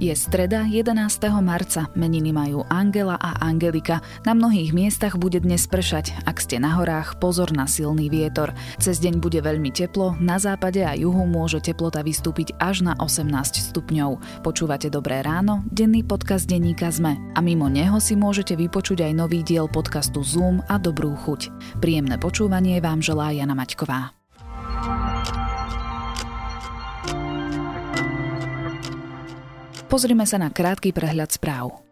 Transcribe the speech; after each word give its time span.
Je 0.00 0.16
streda 0.16 0.64
11. 0.64 0.96
marca, 1.44 1.92
meniny 1.92 2.32
majú 2.32 2.64
Angela 2.72 3.20
a 3.20 3.36
Angelika. 3.44 4.00
Na 4.24 4.32
mnohých 4.32 4.72
miestach 4.72 5.20
bude 5.20 5.44
dnes 5.44 5.68
pršať. 5.68 6.24
Ak 6.24 6.40
ste 6.40 6.56
na 6.56 6.72
horách, 6.72 7.20
pozor 7.20 7.52
na 7.52 7.68
silný 7.68 8.08
vietor. 8.08 8.56
Cez 8.80 8.96
deň 8.96 9.20
bude 9.20 9.44
veľmi 9.44 9.68
teplo, 9.68 10.16
na 10.16 10.40
západe 10.40 10.80
a 10.80 10.96
juhu 10.96 11.28
môže 11.28 11.60
teplota 11.60 12.00
vystúpiť 12.00 12.56
až 12.56 12.80
na 12.80 12.96
18 12.96 13.28
stupňov. 13.60 14.40
Počúvate 14.40 14.88
Dobré 14.88 15.20
ráno, 15.20 15.68
denný 15.68 16.00
podcast 16.00 16.48
denníka 16.48 16.88
ZME. 16.88 17.36
A 17.36 17.44
mimo 17.44 17.68
neho 17.68 18.00
si 18.00 18.16
môžete 18.16 18.56
vypočuť 18.56 19.04
aj 19.04 19.12
nový 19.12 19.44
diel 19.44 19.68
podcastu 19.68 20.24
Zoom 20.24 20.64
a 20.64 20.80
Dobrú 20.80 21.12
chuť. 21.12 21.52
Príjemné 21.84 22.16
počúvanie 22.16 22.80
vám 22.80 23.04
želá 23.04 23.36
Jana 23.36 23.52
Maťková. 23.52 24.19
Pozrime 29.90 30.22
sa 30.22 30.38
na 30.38 30.54
krátky 30.54 30.94
prehľad 30.94 31.34
správ. 31.34 31.82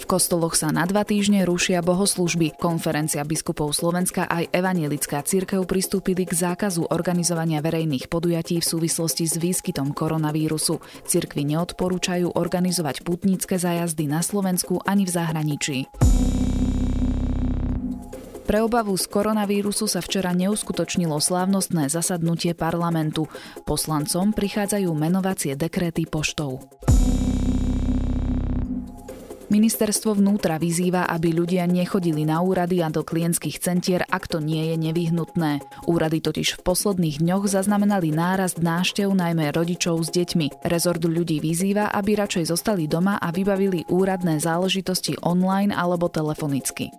V 0.00 0.04
kostoloch 0.08 0.56
sa 0.56 0.72
na 0.72 0.88
dva 0.88 1.04
týždne 1.04 1.44
rušia 1.44 1.84
bohoslužby. 1.84 2.56
Konferencia 2.56 3.20
biskupov 3.20 3.76
Slovenska 3.76 4.24
aj 4.24 4.48
Evanielická 4.48 5.20
církev 5.20 5.68
pristúpili 5.68 6.24
k 6.24 6.32
zákazu 6.32 6.88
organizovania 6.88 7.60
verejných 7.60 8.08
podujatí 8.08 8.64
v 8.64 8.64
súvislosti 8.64 9.28
s 9.28 9.36
výskytom 9.36 9.92
koronavírusu. 9.92 10.80
Cirkvy 11.04 11.52
neodporúčajú 11.52 12.32
organizovať 12.32 13.04
putnícke 13.04 13.60
zájazdy 13.60 14.08
na 14.08 14.24
Slovensku 14.24 14.80
ani 14.88 15.04
v 15.04 15.10
zahraničí. 15.12 15.78
Pre 18.46 18.62
obavu 18.62 18.94
z 18.94 19.10
koronavírusu 19.10 19.90
sa 19.90 19.98
včera 19.98 20.30
neuskutočnilo 20.30 21.18
slávnostné 21.18 21.90
zasadnutie 21.90 22.54
parlamentu. 22.54 23.26
Poslancom 23.66 24.30
prichádzajú 24.30 24.86
menovacie 24.94 25.58
dekréty 25.58 26.06
poštou. 26.06 26.62
Ministerstvo 29.46 30.14
vnútra 30.14 30.62
vyzýva, 30.62 31.10
aby 31.10 31.34
ľudia 31.34 31.66
nechodili 31.70 32.22
na 32.22 32.38
úrady 32.42 32.82
a 32.82 32.90
do 32.90 33.02
klientských 33.02 33.58
centier, 33.58 34.02
ak 34.06 34.30
to 34.30 34.38
nie 34.38 34.74
je 34.74 34.76
nevyhnutné. 34.78 35.62
Úrady 35.90 36.18
totiž 36.22 36.58
v 36.58 36.64
posledných 36.66 37.22
dňoch 37.22 37.50
zaznamenali 37.50 38.14
nárast 38.14 38.62
náštev 38.62 39.10
najmä 39.10 39.54
rodičov 39.54 40.06
s 40.06 40.10
deťmi. 40.14 40.66
Rezort 40.66 41.02
ľudí 41.02 41.42
vyzýva, 41.42 41.90
aby 41.94 42.14
radšej 42.14 42.50
zostali 42.50 42.86
doma 42.86 43.18
a 43.18 43.30
vybavili 43.34 43.86
úradné 43.90 44.38
záležitosti 44.38 45.18
online 45.22 45.74
alebo 45.74 46.10
telefonicky. 46.10 46.94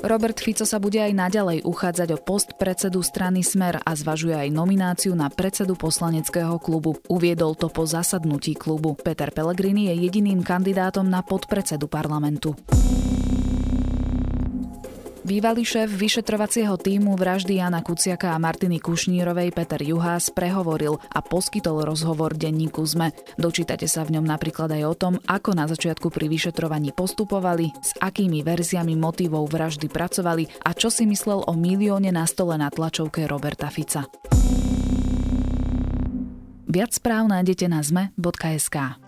Robert 0.00 0.40
Fico 0.40 0.64
sa 0.64 0.80
bude 0.80 0.96
aj 0.96 1.12
naďalej 1.12 1.58
uchádzať 1.68 2.08
o 2.16 2.18
post 2.18 2.56
predsedu 2.56 3.04
strany 3.04 3.44
Smer 3.44 3.84
a 3.84 3.92
zvažuje 3.92 4.32
aj 4.32 4.48
nomináciu 4.48 5.12
na 5.12 5.28
predsedu 5.28 5.76
poslaneckého 5.76 6.56
klubu. 6.56 6.96
Uviedol 7.12 7.52
to 7.52 7.68
po 7.68 7.84
zasadnutí 7.84 8.56
klubu. 8.56 8.96
Peter 8.96 9.28
Pellegrini 9.28 9.92
je 9.92 10.08
jediným 10.08 10.40
kandidátom 10.40 11.04
na 11.04 11.20
podpredsedu 11.20 11.84
parlamentu. 11.84 12.56
Bývalý 15.30 15.62
šéf 15.62 15.86
vyšetrovacieho 15.94 16.74
týmu 16.74 17.14
vraždy 17.14 17.62
Jana 17.62 17.86
Kuciaka 17.86 18.34
a 18.34 18.42
Martiny 18.42 18.82
Kušnírovej 18.82 19.54
Peter 19.54 19.78
Juhás 19.78 20.26
prehovoril 20.26 20.98
a 21.06 21.22
poskytol 21.22 21.86
rozhovor 21.86 22.34
denníku 22.34 22.82
ZME. 22.82 23.14
Dočítate 23.38 23.86
sa 23.86 24.02
v 24.02 24.18
ňom 24.18 24.26
napríklad 24.26 24.74
aj 24.74 24.82
o 24.90 24.94
tom, 24.98 25.14
ako 25.30 25.54
na 25.54 25.70
začiatku 25.70 26.10
pri 26.10 26.26
vyšetrovaní 26.26 26.90
postupovali, 26.90 27.70
s 27.78 27.94
akými 28.02 28.42
verziami 28.42 28.98
motivov 28.98 29.46
vraždy 29.54 29.86
pracovali 29.86 30.66
a 30.66 30.74
čo 30.74 30.90
si 30.90 31.06
myslel 31.06 31.46
o 31.46 31.54
milióne 31.54 32.10
na 32.10 32.26
stole 32.26 32.58
na 32.58 32.66
tlačovke 32.66 33.22
Roberta 33.30 33.70
Fica. 33.70 34.10
Viac 36.66 36.90
správ 36.90 37.30
nájdete 37.30 37.70
na 37.70 37.86
zme.sk. 37.86 38.98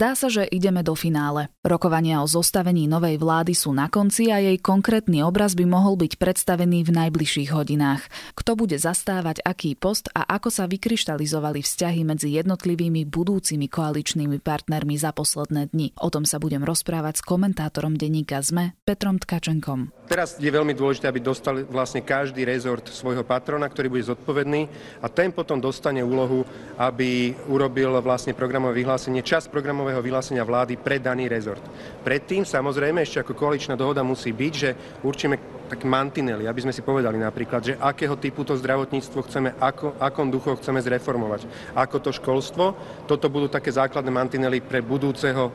Zdá 0.00 0.16
sa, 0.16 0.32
že 0.32 0.48
ideme 0.48 0.80
do 0.80 0.96
finále. 0.96 1.52
Rokovania 1.60 2.24
o 2.24 2.26
zostavení 2.26 2.88
novej 2.88 3.20
vlády 3.20 3.52
sú 3.52 3.68
na 3.76 3.92
konci 3.92 4.32
a 4.32 4.40
jej 4.40 4.56
konkrétny 4.56 5.20
obraz 5.20 5.52
by 5.52 5.68
mohol 5.68 6.00
byť 6.00 6.16
predstavený 6.16 6.88
v 6.88 7.04
najbližších 7.04 7.52
hodinách. 7.52 8.08
Kto 8.32 8.56
bude 8.56 8.80
zastávať 8.80 9.44
aký 9.44 9.76
post 9.76 10.08
a 10.16 10.24
ako 10.24 10.48
sa 10.48 10.64
vykryštalizovali 10.72 11.60
vzťahy 11.60 12.00
medzi 12.08 12.32
jednotlivými 12.32 13.04
budúcimi 13.12 13.68
koaličnými 13.68 14.40
partnermi 14.40 14.96
za 14.96 15.12
posledné 15.12 15.68
dni. 15.68 15.92
O 16.00 16.08
tom 16.08 16.24
sa 16.24 16.40
budem 16.40 16.64
rozprávať 16.64 17.20
s 17.20 17.26
komentátorom 17.28 17.92
denníka 17.92 18.40
ZME 18.40 18.80
Petrom 18.88 19.20
Tkačenkom. 19.20 19.92
Teraz 20.08 20.40
je 20.40 20.48
veľmi 20.48 20.72
dôležité, 20.72 21.12
aby 21.12 21.20
dostal 21.20 21.60
vlastne 21.68 22.00
každý 22.00 22.48
rezort 22.48 22.88
svojho 22.88 23.20
patrona, 23.20 23.68
ktorý 23.68 23.92
bude 23.92 24.08
zodpovedný 24.08 24.64
a 25.04 25.12
ten 25.12 25.28
potom 25.28 25.60
dostane 25.60 26.00
úlohu, 26.00 26.48
aby 26.80 27.36
urobil 27.52 28.00
vlastne 28.00 28.32
programové 28.32 28.80
vyhlásenie, 28.80 29.20
čas 29.20 29.44
programu 29.44 29.89
programového 29.90 30.06
vyhlásenia 30.06 30.46
vlády 30.46 30.78
pre 30.78 31.02
daný 31.02 31.26
rezort. 31.26 31.62
Predtým 32.06 32.46
samozrejme 32.46 33.02
ešte 33.02 33.26
ako 33.26 33.34
koaličná 33.34 33.74
dohoda 33.74 34.06
musí 34.06 34.30
byť, 34.30 34.52
že 34.54 34.70
určíme 35.02 35.59
tak 35.70 35.86
mantinely, 35.86 36.50
aby 36.50 36.66
sme 36.66 36.74
si 36.74 36.82
povedali 36.82 37.14
napríklad, 37.14 37.62
že 37.62 37.78
akého 37.78 38.18
typu 38.18 38.42
to 38.42 38.58
zdravotníctvo 38.58 39.22
chceme, 39.30 39.54
ako, 39.62 39.94
akom 40.02 40.26
duchu 40.26 40.58
chceme 40.58 40.82
zreformovať, 40.82 41.46
ako 41.78 41.96
to 42.02 42.10
školstvo. 42.10 42.74
Toto 43.06 43.30
budú 43.30 43.46
také 43.46 43.70
základné 43.70 44.10
mantinely 44.10 44.58
pre 44.58 44.82
budúceho 44.82 45.54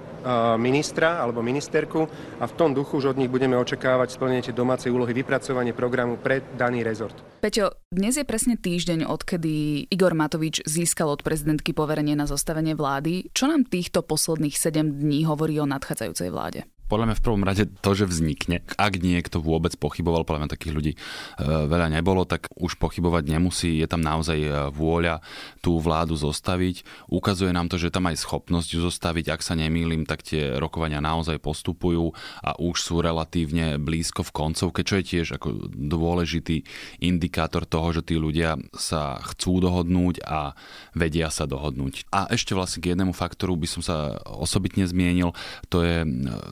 ministra 0.56 1.20
alebo 1.20 1.44
ministerku 1.44 2.08
a 2.40 2.48
v 2.48 2.56
tom 2.56 2.72
duchu 2.72 2.98
už 3.04 3.14
od 3.14 3.20
nich 3.20 3.30
budeme 3.30 3.60
očakávať 3.60 4.16
splnenie 4.16 4.56
domácej 4.56 4.90
úlohy, 4.90 5.12
vypracovanie 5.12 5.76
programu 5.76 6.16
pre 6.16 6.42
daný 6.56 6.82
rezort. 6.82 7.20
Peťo, 7.44 7.76
dnes 7.92 8.16
je 8.16 8.26
presne 8.26 8.56
týždeň, 8.58 9.06
odkedy 9.06 9.86
Igor 9.92 10.16
Matovič 10.16 10.64
získal 10.66 11.12
od 11.14 11.22
prezidentky 11.22 11.76
poverenie 11.76 12.16
na 12.18 12.26
zostavenie 12.26 12.74
vlády. 12.74 13.30
Čo 13.36 13.52
nám 13.52 13.68
týchto 13.68 14.02
posledných 14.02 14.56
7 14.58 14.98
dní 14.98 15.28
hovorí 15.30 15.60
o 15.62 15.70
nadchádzajúcej 15.70 16.32
vláde? 16.34 16.66
Podľa 16.86 17.12
mňa 17.12 17.16
v 17.18 17.26
prvom 17.26 17.44
rade 17.44 17.64
to, 17.82 17.92
že 17.98 18.06
vznikne. 18.06 18.62
Ak 18.78 19.02
niekto 19.02 19.42
vôbec 19.42 19.74
pochyboval, 19.74 20.22
podľa 20.22 20.46
mňa 20.46 20.54
takých 20.54 20.74
ľudí 20.76 20.94
e, 20.94 20.98
veľa 21.42 21.90
nebolo, 21.90 22.30
tak 22.30 22.54
už 22.54 22.78
pochybovať 22.78 23.26
nemusí. 23.26 23.82
Je 23.82 23.88
tam 23.90 24.06
naozaj 24.06 24.38
e, 24.38 24.50
vôľa 24.70 25.26
tú 25.66 25.82
vládu 25.82 26.14
zostaviť. 26.14 27.10
Ukazuje 27.10 27.50
nám 27.50 27.74
to, 27.74 27.82
že 27.82 27.90
tam 27.90 28.06
aj 28.06 28.22
schopnosť 28.22 28.70
ju 28.78 28.80
zostaviť. 28.86 29.34
Ak 29.34 29.42
sa 29.42 29.58
nemýlim, 29.58 30.06
tak 30.06 30.22
tie 30.22 30.62
rokovania 30.62 31.02
naozaj 31.02 31.42
postupujú 31.42 32.14
a 32.46 32.54
už 32.62 32.78
sú 32.78 33.02
relatívne 33.02 33.82
blízko 33.82 34.22
v 34.22 34.36
koncovke, 34.46 34.86
čo 34.86 35.02
je 35.02 35.10
tiež 35.10 35.42
ako 35.42 35.74
dôležitý 35.74 36.62
indikátor 37.02 37.66
toho, 37.66 37.98
že 37.98 38.06
tí 38.06 38.22
ľudia 38.22 38.62
sa 38.78 39.18
chcú 39.34 39.58
dohodnúť 39.58 40.22
a 40.22 40.54
vedia 40.94 41.34
sa 41.34 41.50
dohodnúť. 41.50 42.06
A 42.14 42.30
ešte 42.30 42.54
vlastne 42.54 42.86
k 42.86 42.94
jednému 42.94 43.18
faktoru 43.18 43.58
by 43.58 43.66
som 43.66 43.82
sa 43.82 44.22
osobitne 44.30 44.86
zmienil, 44.86 45.34
to 45.74 45.82
je 45.82 46.06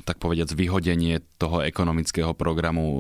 tak 0.08 0.23
povediac 0.24 0.56
vyhodenie 0.56 1.20
toho 1.36 1.60
ekonomického 1.60 2.32
programu 2.32 2.86
e, 2.88 3.00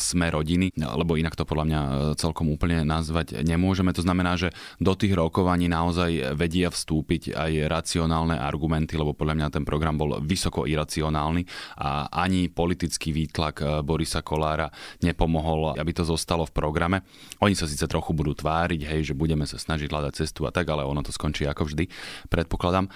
Sme 0.00 0.32
rodiny, 0.32 0.72
lebo 0.72 1.20
inak 1.20 1.36
to 1.36 1.44
podľa 1.44 1.68
mňa 1.68 1.80
e, 1.84 1.90
celkom 2.16 2.48
úplne 2.48 2.80
nazvať 2.88 3.44
nemôžeme. 3.44 3.92
To 3.92 4.00
znamená, 4.00 4.40
že 4.40 4.56
do 4.80 4.96
tých 4.96 5.12
rokovaní 5.12 5.68
naozaj 5.68 6.32
vedia 6.32 6.72
vstúpiť 6.72 7.36
aj 7.36 7.68
racionálne 7.68 8.40
argumenty, 8.40 8.96
lebo 8.96 9.12
podľa 9.12 9.36
mňa 9.36 9.48
ten 9.52 9.68
program 9.68 10.00
bol 10.00 10.24
vysoko 10.24 10.64
iracionálny 10.64 11.44
a 11.76 12.08
ani 12.08 12.48
politický 12.48 13.12
výtlak 13.12 13.60
e, 13.60 13.84
Borisa 13.84 14.24
Kolára 14.24 14.72
nepomohol, 15.04 15.76
aby 15.76 15.92
to 15.92 16.08
zostalo 16.08 16.48
v 16.48 16.56
programe. 16.56 17.04
Oni 17.44 17.52
sa 17.52 17.68
síce 17.68 17.84
trochu 17.84 18.16
budú 18.16 18.32
tváriť, 18.32 18.80
hej, 18.88 19.12
že 19.12 19.18
budeme 19.18 19.44
sa 19.44 19.60
snažiť 19.60 19.92
hľadať 19.92 20.12
cestu 20.24 20.48
a 20.48 20.54
tak, 20.54 20.72
ale 20.72 20.88
ono 20.88 21.04
to 21.04 21.12
skončí 21.12 21.44
ako 21.44 21.68
vždy, 21.68 21.84
predpokladám. 22.32 22.88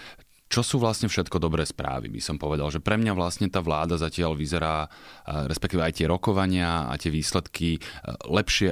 Čo 0.47 0.63
sú 0.63 0.77
vlastne 0.79 1.11
všetko 1.11 1.43
dobré 1.43 1.67
správy, 1.67 2.07
by 2.07 2.23
som 2.23 2.39
povedal, 2.39 2.71
že 2.71 2.79
pre 2.79 2.95
mňa 2.95 3.19
vlastne 3.19 3.51
tá 3.51 3.59
vláda 3.59 3.99
zatiaľ 3.99 4.39
vyzerá, 4.39 4.87
respektíve 5.27 5.83
aj 5.83 5.99
tie 5.99 6.07
rokovania 6.07 6.87
a 6.87 6.95
tie 6.95 7.11
výsledky 7.11 7.83
lepšie 8.31 8.71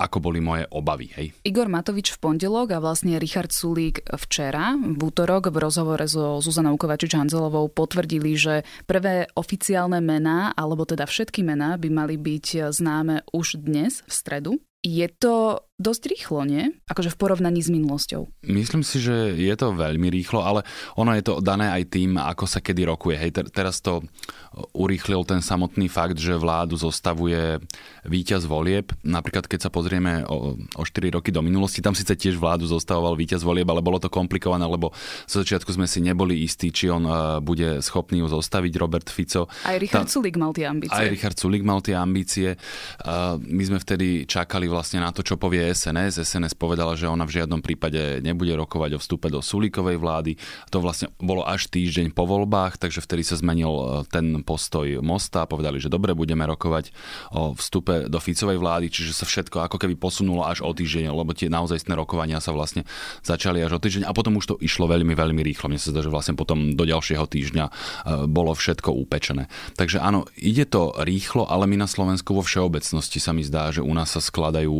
ako 0.00 0.16
boli 0.16 0.40
moje 0.40 0.64
obavy. 0.72 1.12
Hej. 1.12 1.44
Igor 1.44 1.68
Matovič 1.68 2.16
v 2.16 2.24
pondelok 2.24 2.72
a 2.72 2.80
vlastne 2.80 3.20
Richard 3.20 3.52
Sulík 3.52 4.00
včera, 4.08 4.72
v 4.72 4.96
útorok 4.96 5.52
v 5.52 5.60
rozhovore 5.60 6.08
so 6.08 6.40
Zuzanou 6.40 6.80
Kovačič-Hanzelovou 6.80 7.68
potvrdili, 7.68 8.32
že 8.32 8.64
prvé 8.88 9.28
oficiálne 9.36 10.00
mená, 10.00 10.56
alebo 10.56 10.88
teda 10.88 11.04
všetky 11.04 11.44
mená 11.44 11.76
by 11.76 11.92
mali 11.92 12.16
byť 12.16 12.72
známe 12.72 13.28
už 13.36 13.60
dnes, 13.60 14.00
v 14.08 14.12
stredu. 14.12 14.52
Je 14.80 15.04
to 15.12 15.68
dosť 15.80 16.02
rýchlo, 16.12 16.44
nie? 16.44 16.76
Akože 16.92 17.08
v 17.08 17.16
porovnaní 17.16 17.64
s 17.64 17.72
minulosťou. 17.72 18.28
Myslím 18.44 18.84
si, 18.84 19.00
že 19.00 19.32
je 19.32 19.54
to 19.56 19.72
veľmi 19.72 20.12
rýchlo, 20.12 20.44
ale 20.44 20.60
ono 21.00 21.16
je 21.16 21.24
to 21.24 21.40
dané 21.40 21.72
aj 21.72 21.88
tým, 21.88 22.20
ako 22.20 22.44
sa 22.44 22.60
kedy 22.60 22.84
rokuje. 22.84 23.16
Hej, 23.16 23.48
teraz 23.48 23.80
to 23.80 24.04
urýchlil 24.76 25.24
ten 25.24 25.40
samotný 25.40 25.88
fakt, 25.88 26.20
že 26.20 26.36
vládu 26.36 26.76
zostavuje 26.76 27.62
víťaz 28.04 28.44
volieb. 28.44 28.92
Napríklad, 29.00 29.48
keď 29.48 29.66
sa 29.66 29.70
pozrieme 29.70 30.26
o, 30.28 30.58
o 30.58 30.82
4 30.82 31.16
roky 31.16 31.32
do 31.32 31.40
minulosti, 31.40 31.80
tam 31.80 31.96
síce 31.96 32.12
tiež 32.12 32.36
vládu 32.36 32.68
zostavoval 32.68 33.16
víťaz 33.16 33.40
volieb, 33.40 33.64
ale 33.70 33.80
bolo 33.80 33.96
to 33.96 34.12
komplikované, 34.12 34.66
lebo 34.66 34.92
z 35.30 35.40
začiatku 35.40 35.72
sme 35.72 35.88
si 35.88 36.04
neboli 36.04 36.44
istí, 36.44 36.74
či 36.74 36.92
on 36.92 37.08
uh, 37.08 37.38
bude 37.40 37.80
schopný 37.80 38.20
ju 38.20 38.28
zostaviť, 38.28 38.72
Robert 38.76 39.08
Fico. 39.08 39.46
Aj 39.64 39.78
Richard 39.78 40.10
tam, 40.10 40.20
Sulik 40.20 40.36
mal 40.36 40.52
tie 40.52 40.66
ambície. 40.66 40.98
Aj 40.98 41.06
Richard 41.06 41.38
Sulik 41.38 41.62
mal 41.62 41.80
tie 41.80 41.94
ambície. 41.94 42.58
Uh, 43.06 43.38
my 43.38 43.62
sme 43.64 43.78
vtedy 43.78 44.26
čakali 44.26 44.66
vlastne 44.66 45.00
na 45.00 45.14
to, 45.14 45.22
čo 45.22 45.38
povie 45.38 45.69
SNS. 45.70 46.22
SNS 46.26 46.54
povedala, 46.58 46.98
že 46.98 47.06
ona 47.06 47.22
v 47.24 47.40
žiadnom 47.40 47.62
prípade 47.62 48.18
nebude 48.20 48.52
rokovať 48.58 48.96
o 48.96 49.02
vstupe 49.02 49.30
do 49.30 49.38
Sulikovej 49.38 49.96
vlády. 49.96 50.32
To 50.74 50.82
vlastne 50.82 51.14
bolo 51.22 51.46
až 51.46 51.70
týždeň 51.70 52.12
po 52.12 52.26
voľbách, 52.26 52.76
takže 52.76 53.02
vtedy 53.04 53.22
sa 53.22 53.38
zmenil 53.38 54.04
ten 54.10 54.42
postoj 54.42 54.98
Mosta, 55.00 55.46
povedali, 55.46 55.78
že 55.78 55.92
dobre, 55.92 56.12
budeme 56.16 56.42
rokovať 56.46 56.90
o 57.34 57.54
vstupe 57.54 58.10
do 58.10 58.18
Ficovej 58.18 58.58
vlády, 58.58 58.86
čiže 58.90 59.14
sa 59.14 59.24
všetko 59.28 59.62
ako 59.70 59.76
keby 59.78 59.94
posunulo 59.94 60.42
až 60.42 60.66
o 60.66 60.70
týždeň, 60.74 61.12
lebo 61.12 61.30
tie 61.36 61.46
naozajstné 61.52 61.94
rokovania 61.94 62.42
sa 62.42 62.50
vlastne 62.50 62.82
začali 63.22 63.62
až 63.62 63.78
o 63.78 63.82
týždeň 63.82 64.08
a 64.08 64.16
potom 64.16 64.36
už 64.40 64.54
to 64.54 64.56
išlo 64.58 64.90
veľmi, 64.90 65.14
veľmi 65.14 65.40
rýchlo. 65.44 65.70
Mne 65.70 65.80
sa 65.80 65.94
zdá, 65.94 66.02
že 66.02 66.10
vlastne 66.10 66.34
potom 66.34 66.74
do 66.74 66.84
ďalšieho 66.88 67.24
týždňa 67.28 67.64
e, 67.66 67.72
bolo 68.26 68.56
všetko 68.56 68.90
upečené. 68.90 69.46
Takže 69.76 70.02
áno, 70.02 70.26
ide 70.34 70.66
to 70.66 70.96
rýchlo, 70.98 71.46
ale 71.46 71.68
my 71.68 71.84
na 71.84 71.88
Slovensku 71.88 72.34
vo 72.34 72.42
všeobecnosti 72.42 73.22
sa 73.22 73.36
mi 73.36 73.46
zdá, 73.46 73.70
že 73.70 73.84
u 73.84 73.92
nás 73.92 74.10
sa 74.10 74.22
skladajú 74.22 74.72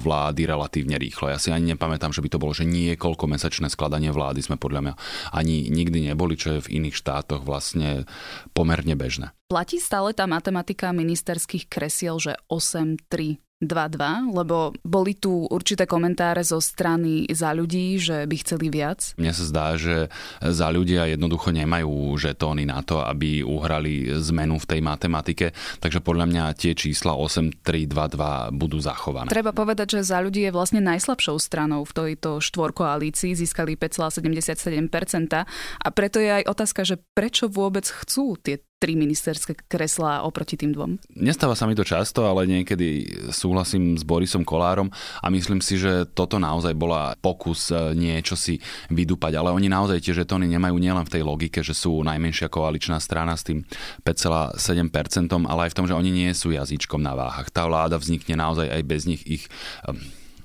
vlády 0.00 0.23
relatívne 0.32 0.96
rýchlo. 0.96 1.28
Ja 1.28 1.36
si 1.36 1.52
ani 1.52 1.76
nepamätám, 1.76 2.16
že 2.16 2.24
by 2.24 2.32
to 2.32 2.40
bolo, 2.40 2.56
že 2.56 2.64
niekoľko 2.64 3.28
mesačné 3.28 3.68
skladanie 3.68 4.08
vlády 4.08 4.40
sme 4.40 4.56
podľa 4.56 4.80
mňa 4.80 4.94
ani 5.36 5.68
nikdy 5.68 6.08
neboli, 6.08 6.40
čo 6.40 6.56
je 6.56 6.64
v 6.64 6.80
iných 6.80 6.96
štátoch 6.96 7.44
vlastne 7.44 8.08
pomerne 8.56 8.96
bežné. 8.96 9.36
Platí 9.44 9.76
stále 9.76 10.16
tá 10.16 10.24
matematika 10.24 10.88
ministerských 10.96 11.68
kresiel, 11.68 12.16
že 12.16 12.32
8, 12.48 12.96
3, 13.12 13.43
2-2, 13.62 14.34
lebo 14.34 14.74
boli 14.82 15.14
tu 15.14 15.46
určité 15.46 15.86
komentáre 15.86 16.42
zo 16.42 16.58
strany 16.58 17.30
za 17.30 17.54
ľudí, 17.54 17.96
že 18.02 18.26
by 18.26 18.36
chceli 18.42 18.66
viac. 18.68 19.14
Mne 19.14 19.30
sa 19.30 19.44
zdá, 19.46 19.66
že 19.78 20.10
za 20.42 20.68
ľudia 20.74 21.06
jednoducho 21.06 21.54
nemajú 21.54 22.18
žetóny 22.18 22.66
na 22.66 22.82
to, 22.82 23.00
aby 23.00 23.46
uhrali 23.46 24.10
zmenu 24.10 24.58
v 24.58 24.68
tej 24.68 24.80
matematike, 24.82 25.46
takže 25.78 26.02
podľa 26.02 26.26
mňa 26.28 26.44
tie 26.58 26.74
čísla 26.74 27.14
8, 27.14 27.62
3, 27.62 27.86
2, 27.86 28.16
2 28.18 28.58
budú 28.58 28.82
zachované. 28.82 29.30
Treba 29.30 29.54
povedať, 29.54 30.00
že 30.00 30.10
za 30.10 30.18
ľudí 30.18 30.44
je 30.44 30.52
vlastne 30.52 30.82
najslabšou 30.82 31.38
stranou 31.38 31.86
v 31.86 31.92
tejto 31.94 32.42
štvorkoalícii, 32.42 33.38
získali 33.38 33.78
5,77% 33.78 35.46
a 35.46 35.88
preto 35.94 36.18
je 36.18 36.42
aj 36.42 36.44
otázka, 36.50 36.82
že 36.82 37.00
prečo 37.14 37.46
vôbec 37.46 37.86
chcú 37.86 38.34
tie 38.36 38.60
tri 38.84 39.00
ministerské 39.00 39.56
kreslá 39.64 40.28
oproti 40.28 40.60
tým 40.60 40.76
dvom? 40.76 41.00
Nestáva 41.16 41.56
sa 41.56 41.64
mi 41.64 41.72
to 41.72 41.88
často, 41.88 42.28
ale 42.28 42.44
niekedy 42.44 43.08
súhlasím 43.32 43.96
s 43.96 44.04
Borisom 44.04 44.44
Kolárom 44.44 44.92
a 45.24 45.32
myslím 45.32 45.64
si, 45.64 45.80
že 45.80 46.04
toto 46.12 46.36
naozaj 46.36 46.76
bola 46.76 47.16
pokus 47.16 47.72
e, 47.72 47.96
niečo 47.96 48.36
si 48.36 48.60
vydúpať, 48.92 49.40
ale 49.40 49.56
oni 49.56 49.72
naozaj 49.72 50.04
tie 50.04 50.12
žetóny 50.12 50.44
nemajú 50.52 50.76
nielen 50.76 51.08
v 51.08 51.12
tej 51.16 51.22
logike, 51.24 51.64
že 51.64 51.72
sú 51.72 52.04
najmenšia 52.04 52.52
koaličná 52.52 53.00
strana 53.00 53.32
s 53.32 53.48
tým 53.48 53.64
5,7%, 54.04 55.32
ale 55.48 55.60
aj 55.64 55.70
v 55.72 55.76
tom, 55.80 55.88
že 55.88 55.96
oni 55.96 56.12
nie 56.12 56.28
sú 56.36 56.52
jazyčkom 56.52 57.00
na 57.00 57.16
váhach. 57.16 57.48
Tá 57.48 57.64
vláda 57.64 57.96
vznikne 57.96 58.36
naozaj 58.36 58.68
aj 58.68 58.82
bez 58.84 59.08
nich 59.08 59.24
ich 59.24 59.48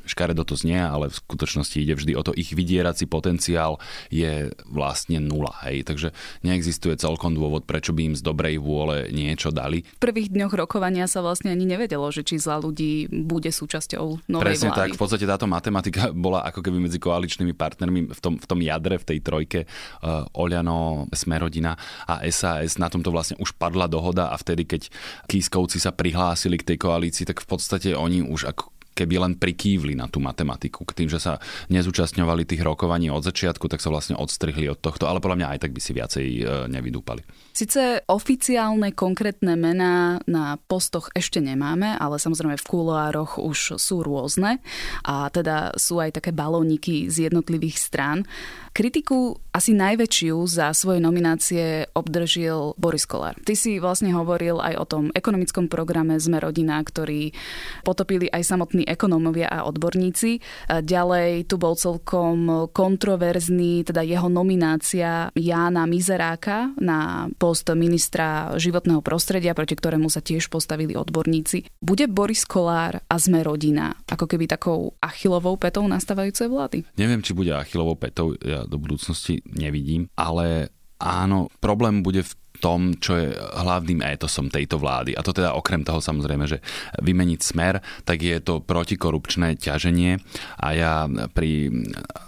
škaredo 0.10 0.42
to 0.42 0.58
znie, 0.58 0.82
ale 0.82 1.14
v 1.14 1.16
skutočnosti 1.16 1.78
ide 1.78 1.94
vždy 1.94 2.18
o 2.18 2.26
to, 2.26 2.34
ich 2.34 2.52
vydierací 2.58 3.06
potenciál 3.06 3.78
je 4.10 4.50
vlastne 4.66 5.22
nula. 5.22 5.54
Hej. 5.70 5.86
Takže 5.86 6.12
neexistuje 6.42 6.98
celkom 6.98 7.38
dôvod, 7.38 7.70
prečo 7.70 7.94
by 7.94 8.14
im 8.14 8.16
z 8.18 8.26
dobrej 8.26 8.58
vôle 8.58 9.14
niečo 9.14 9.54
dali. 9.54 9.86
V 9.86 10.02
prvých 10.02 10.34
dňoch 10.34 10.54
rokovania 10.58 11.06
sa 11.06 11.22
vlastne 11.22 11.54
ani 11.54 11.70
nevedelo, 11.70 12.10
že 12.10 12.26
či 12.26 12.42
za 12.42 12.58
ľudí 12.58 13.08
bude 13.10 13.54
súčasťou 13.54 14.32
novej 14.32 14.46
Presne 14.46 14.74
vlády. 14.74 14.80
tak, 14.82 14.90
v 14.98 15.00
podstate 15.00 15.26
táto 15.30 15.46
matematika 15.46 16.10
bola 16.10 16.42
ako 16.50 16.66
keby 16.66 16.90
medzi 16.90 16.98
koaličnými 16.98 17.54
partnermi 17.54 18.10
v 18.10 18.20
tom, 18.20 18.42
v 18.42 18.46
tom 18.50 18.60
jadre, 18.60 18.98
v 18.98 19.06
tej 19.06 19.20
trojke 19.22 19.60
uh, 19.66 20.26
Oľano, 20.34 21.06
Smerodina 21.14 21.78
a 22.10 22.26
SAS. 22.34 22.82
Na 22.82 22.90
tomto 22.90 23.14
vlastne 23.14 23.38
už 23.38 23.54
padla 23.56 23.86
dohoda 23.86 24.34
a 24.34 24.36
vtedy, 24.40 24.66
keď 24.66 24.82
Kískovci 25.30 25.78
sa 25.78 25.94
prihlásili 25.94 26.58
k 26.58 26.74
tej 26.74 26.78
koalícii, 26.82 27.28
tak 27.28 27.44
v 27.44 27.48
podstate 27.48 27.94
oni 27.94 28.24
už 28.24 28.50
ako 28.50 28.79
keby 28.94 29.16
len 29.22 29.34
prikývli 29.40 29.96
na 29.96 30.12
tú 30.12 30.20
matematiku. 30.20 30.84
K 30.84 31.04
tým, 31.04 31.10
že 31.10 31.24
sa 31.24 31.40
nezúčastňovali 31.72 32.44
tých 32.44 32.62
rokovaní 32.64 33.08
od 33.08 33.24
začiatku, 33.24 33.72
tak 33.72 33.80
sa 33.80 33.92
vlastne 33.94 34.20
odstrihli 34.20 34.68
od 34.68 34.80
tohto, 34.80 35.08
ale 35.08 35.24
podľa 35.24 35.38
mňa 35.44 35.48
aj 35.56 35.60
tak 35.64 35.72
by 35.72 35.82
si 35.82 35.92
viacej 35.96 36.26
e, 36.26 36.44
nevydúpali. 36.68 37.24
Sice 37.60 38.08
oficiálne 38.08 38.96
konkrétne 38.96 39.60
mená 39.60 40.24
na 40.24 40.56
postoch 40.72 41.12
ešte 41.12 41.44
nemáme, 41.44 41.92
ale 42.00 42.16
samozrejme 42.16 42.56
v 42.56 42.64
kuloároch 42.64 43.36
už 43.36 43.76
sú 43.76 44.00
rôzne 44.00 44.64
a 45.04 45.28
teda 45.28 45.76
sú 45.76 46.00
aj 46.00 46.24
také 46.24 46.32
balóniky 46.32 47.12
z 47.12 47.28
jednotlivých 47.28 47.76
strán. 47.76 48.24
Kritiku 48.72 49.36
asi 49.52 49.76
najväčšiu 49.76 50.40
za 50.48 50.72
svoje 50.72 51.04
nominácie 51.04 51.90
obdržil 51.92 52.80
Boris 52.80 53.04
Kolár. 53.04 53.36
Ty 53.44 53.58
si 53.60 53.76
vlastne 53.76 54.16
hovoril 54.16 54.62
aj 54.62 54.74
o 54.80 54.86
tom 54.88 55.04
ekonomickom 55.12 55.68
programe 55.68 56.16
Sme 56.16 56.40
rodina, 56.40 56.80
ktorý 56.80 57.36
potopili 57.84 58.32
aj 58.32 58.46
samotní 58.46 58.88
ekonómovia 58.88 59.52
a 59.52 59.68
odborníci. 59.68 60.40
Ďalej 60.70 61.52
tu 61.52 61.60
bol 61.60 61.76
celkom 61.76 62.72
kontroverzný, 62.72 63.84
teda 63.84 64.00
jeho 64.06 64.32
nominácia 64.32 65.34
Jána 65.36 65.84
Mizeráka 65.90 66.72
na 66.80 67.28
post 67.36 67.49
ministra 67.78 68.56
životného 68.58 69.00
prostredia, 69.00 69.56
proti 69.56 69.78
ktorému 69.78 70.10
sa 70.10 70.20
tiež 70.20 70.50
postavili 70.50 70.98
odborníci. 70.98 71.68
Bude 71.80 72.10
Boris 72.10 72.44
Kolár 72.44 73.04
a 73.06 73.16
Sme 73.22 73.46
rodina 73.46 73.94
ako 74.10 74.26
keby 74.26 74.50
takou 74.50 74.98
achilovou 75.00 75.56
petou 75.60 75.86
nastávajúcej 75.86 76.48
vlády? 76.50 76.78
Neviem, 76.98 77.22
či 77.22 77.38
bude 77.38 77.54
achilovou 77.54 77.96
petou. 78.00 78.34
Ja 78.40 78.66
do 78.66 78.78
budúcnosti 78.82 79.44
nevidím, 79.46 80.08
ale 80.16 80.74
áno, 81.00 81.48
problém 81.64 82.02
bude 82.04 82.24
v 82.26 82.34
tom, 82.60 82.96
čo 83.00 83.16
je 83.16 83.34
hlavným 83.36 84.04
étosom 84.04 84.52
tejto 84.52 84.78
vlády. 84.78 85.16
A 85.16 85.24
to 85.24 85.32
teda 85.32 85.56
okrem 85.56 85.82
toho 85.88 86.04
samozrejme, 86.04 86.46
že 86.46 86.60
vymeniť 87.00 87.40
smer, 87.40 87.80
tak 88.04 88.22
je 88.22 88.38
to 88.44 88.60
protikorupčné 88.60 89.56
ťaženie 89.58 90.20
a 90.60 90.68
ja 90.76 90.94
pri 91.32 91.72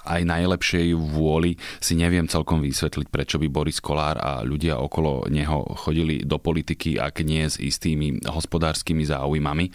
aj 0.07 0.21
najlepšej 0.23 0.95
vôli 0.95 1.59
si 1.83 1.93
neviem 1.99 2.25
celkom 2.25 2.63
vysvetliť, 2.63 3.07
prečo 3.11 3.37
by 3.37 3.47
Boris 3.51 3.83
Kolár 3.83 4.17
a 4.17 4.31
ľudia 4.41 4.79
okolo 4.79 5.27
neho 5.27 5.63
chodili 5.77 6.23
do 6.23 6.39
politiky, 6.39 6.97
ak 6.97 7.21
nie 7.27 7.45
s 7.45 7.59
istými 7.59 8.23
hospodárskymi 8.25 9.03
záujmami. 9.05 9.65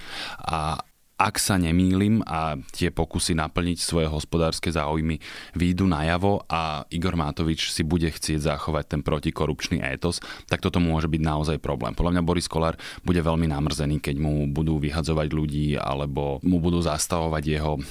A 0.51 0.81
ak 1.17 1.41
sa 1.41 1.57
nemýlim 1.57 2.21
a 2.29 2.61
tie 2.77 2.93
pokusy 2.93 3.33
naplniť 3.41 3.81
svoje 3.81 4.05
hospodárske 4.05 4.69
záujmy 4.69 5.17
výjdu 5.57 5.89
najavo 5.89 6.45
a 6.45 6.85
Igor 6.93 7.17
Mátovič 7.17 7.73
si 7.73 7.81
bude 7.81 8.13
chcieť 8.13 8.45
zachovať 8.53 8.85
ten 8.85 9.01
protikorupčný 9.01 9.81
étos, 9.81 10.21
tak 10.45 10.61
toto 10.61 10.77
môže 10.77 11.09
byť 11.09 11.23
naozaj 11.25 11.57
problém. 11.65 11.97
Podľa 11.97 12.21
mňa 12.21 12.23
Boris 12.23 12.45
Kolár 12.45 12.77
bude 13.01 13.25
veľmi 13.25 13.49
namrzený, 13.49 13.97
keď 14.05 14.21
mu 14.21 14.45
budú 14.53 14.77
vyhadzovať 14.77 15.29
ľudí 15.33 15.81
alebo 15.81 16.37
mu 16.45 16.61
budú 16.61 16.85
zastavovať 16.85 17.43
jeho 17.49 17.81
e, 17.81 17.83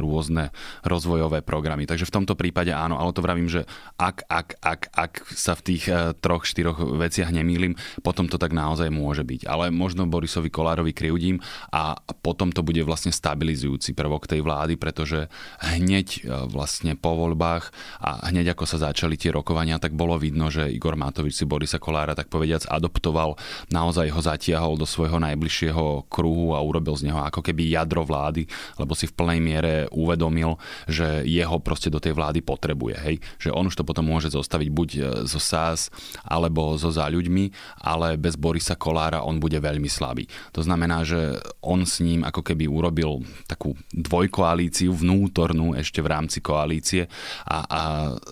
rôzne 0.00 0.48
rozvojové 0.80 1.44
programy. 1.44 1.84
Takže 1.84 2.08
v 2.08 2.14
tomto 2.16 2.32
prípade 2.32 2.72
áno, 2.72 2.96
ale 2.96 3.12
to 3.12 3.20
vravím, 3.20 3.52
že 3.52 3.68
ak, 4.00 4.24
ak, 4.24 4.48
ak, 4.64 4.80
ak 4.96 5.12
sa 5.36 5.52
v 5.52 5.64
tých 5.68 5.84
e, 5.84 6.16
troch, 6.16 6.48
štyroch 6.48 6.80
veciach 6.80 7.28
nemýlim, 7.28 7.76
potom 8.00 8.24
to 8.24 8.40
tak 8.40 8.56
naozaj 8.56 8.88
môže 8.88 9.20
byť. 9.20 9.44
Ale 9.44 9.68
možno 9.68 10.08
Borisovi 10.08 10.48
Kolárovi 10.48 10.96
kriudím 10.96 11.44
a 11.68 12.00
potom 12.24 12.48
to 12.48 12.64
bude 12.70 12.86
vlastne 12.86 13.10
stabilizujúci 13.10 13.98
prvok 13.98 14.30
tej 14.30 14.46
vlády, 14.46 14.78
pretože 14.78 15.26
hneď 15.58 16.22
e, 16.22 16.46
vlastne 16.46 16.94
po 16.94 17.18
voľbách 17.18 17.74
a 17.98 18.30
hneď 18.30 18.54
ako 18.54 18.62
sa 18.70 18.78
začali 18.78 19.18
tie 19.18 19.34
rokovania, 19.34 19.82
tak 19.82 19.98
bolo 19.98 20.14
vidno, 20.14 20.46
že 20.54 20.70
Igor 20.70 20.94
Matovič 20.94 21.34
si 21.34 21.42
Borisa 21.50 21.82
Kolára 21.82 22.14
tak 22.14 22.30
povediac 22.30 22.62
adoptoval, 22.70 23.34
naozaj 23.74 24.14
ho 24.14 24.20
zatiahol 24.22 24.78
do 24.78 24.86
svojho 24.86 25.18
najbližšieho 25.18 26.06
kruhu 26.06 26.54
a 26.54 26.62
urobil 26.62 26.94
z 26.94 27.10
neho 27.10 27.18
ako 27.18 27.42
keby 27.42 27.74
jadro 27.74 28.06
vlády, 28.06 28.46
lebo 28.78 28.94
si 28.94 29.10
v 29.10 29.16
plnej 29.18 29.40
miere 29.42 29.74
uvedomil, 29.90 30.54
že 30.86 31.26
jeho 31.26 31.58
proste 31.58 31.90
do 31.90 31.98
tej 31.98 32.14
vlády 32.14 32.38
potrebuje. 32.44 32.96
Hej? 33.02 33.16
Že 33.42 33.50
on 33.56 33.66
už 33.66 33.74
to 33.80 33.88
potom 33.88 34.06
môže 34.06 34.30
zostaviť 34.30 34.68
buď 34.70 34.88
e, 34.94 35.00
zo 35.26 35.40
SAS 35.42 35.90
alebo 36.22 36.78
zo 36.78 36.92
za 36.92 37.08
ľuďmi, 37.08 37.50
ale 37.80 38.20
bez 38.20 38.36
Borisa 38.36 38.76
Kolára 38.76 39.24
on 39.24 39.40
bude 39.40 39.56
veľmi 39.56 39.88
slabý. 39.88 40.28
To 40.52 40.60
znamená, 40.60 41.02
že 41.02 41.40
on 41.64 41.88
s 41.88 42.02
ním 42.04 42.26
ako 42.26 42.44
keby 42.44 42.59
by 42.60 42.68
urobil 42.68 43.24
takú 43.48 43.72
dvojkoalíciu 43.96 44.92
vnútornú 44.92 45.72
ešte 45.80 46.04
v 46.04 46.10
rámci 46.12 46.44
koalície 46.44 47.08
a, 47.48 47.58
a 47.64 47.80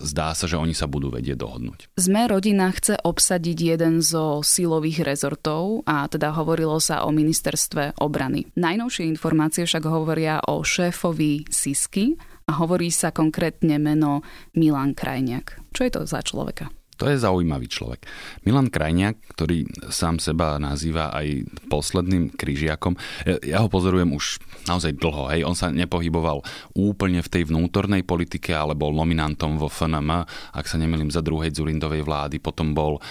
zdá 0.05 0.37
sa, 0.37 0.45
že 0.45 0.61
oni 0.61 0.77
sa 0.77 0.85
budú 0.85 1.09
vedieť 1.09 1.41
dohodnúť. 1.41 1.89
Sme 1.97 2.29
rodina 2.29 2.69
chce 2.69 3.01
obsadiť 3.01 3.57
jeden 3.57 4.05
zo 4.05 4.45
silových 4.45 5.01
rezortov 5.01 5.81
a 5.89 6.05
teda 6.05 6.37
hovorilo 6.37 6.77
sa 6.77 7.01
o 7.03 7.09
ministerstve 7.09 7.97
obrany. 7.97 8.45
Najnovšie 8.53 9.09
informácie 9.09 9.65
však 9.65 9.89
hovoria 9.89 10.37
o 10.45 10.61
šéfovi 10.61 11.49
Sisky 11.49 12.13
a 12.45 12.57
hovorí 12.61 12.93
sa 12.93 13.09
konkrétne 13.09 13.81
meno 13.81 14.21
Milan 14.53 14.93
Krajniak. 14.93 15.57
Čo 15.73 15.81
je 15.85 15.91
to 15.93 16.01
za 16.05 16.21
človeka? 16.25 16.78
To 16.99 17.07
je 17.07 17.15
zaujímavý 17.15 17.71
človek. 17.71 18.03
Milan 18.43 18.67
Krajniak, 18.67 19.15
ktorý 19.31 19.63
sám 19.87 20.19
seba 20.19 20.59
nazýva 20.59 21.15
aj 21.15 21.47
posledným 21.71 22.35
kryžiakom, 22.35 22.99
ja 23.39 23.63
ho 23.63 23.71
pozorujem 23.71 24.11
už 24.11 24.43
naozaj 24.67 24.99
dlho. 24.99 25.31
Hej. 25.31 25.47
On 25.47 25.55
sa 25.55 25.71
nepohyboval 25.71 26.43
úplne 26.75 27.23
v 27.23 27.31
tej 27.31 27.47
vnútornej 27.47 28.03
politike, 28.03 28.51
ale 28.51 28.75
bol 28.75 28.91
nominantom 28.91 29.55
vo 29.55 29.71
FNM, 29.71 30.27
ak 30.51 30.67
sa 30.67 30.75
nemýlim, 30.75 31.07
za 31.07 31.23
druhej 31.23 31.55
Zulindovej 31.55 32.03
vlády. 32.03 32.43
Potom 32.43 32.75
bol 32.75 32.99
e, 32.99 33.01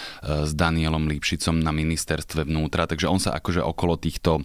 s 0.44 0.52
Danielom 0.52 1.08
Lípšicom 1.08 1.56
na 1.58 1.72
ministerstve 1.72 2.44
vnútra. 2.44 2.84
Takže 2.84 3.08
on 3.08 3.16
sa 3.18 3.32
akože 3.40 3.64
okolo 3.64 3.96
týchto 3.96 4.36
e, 4.38 4.42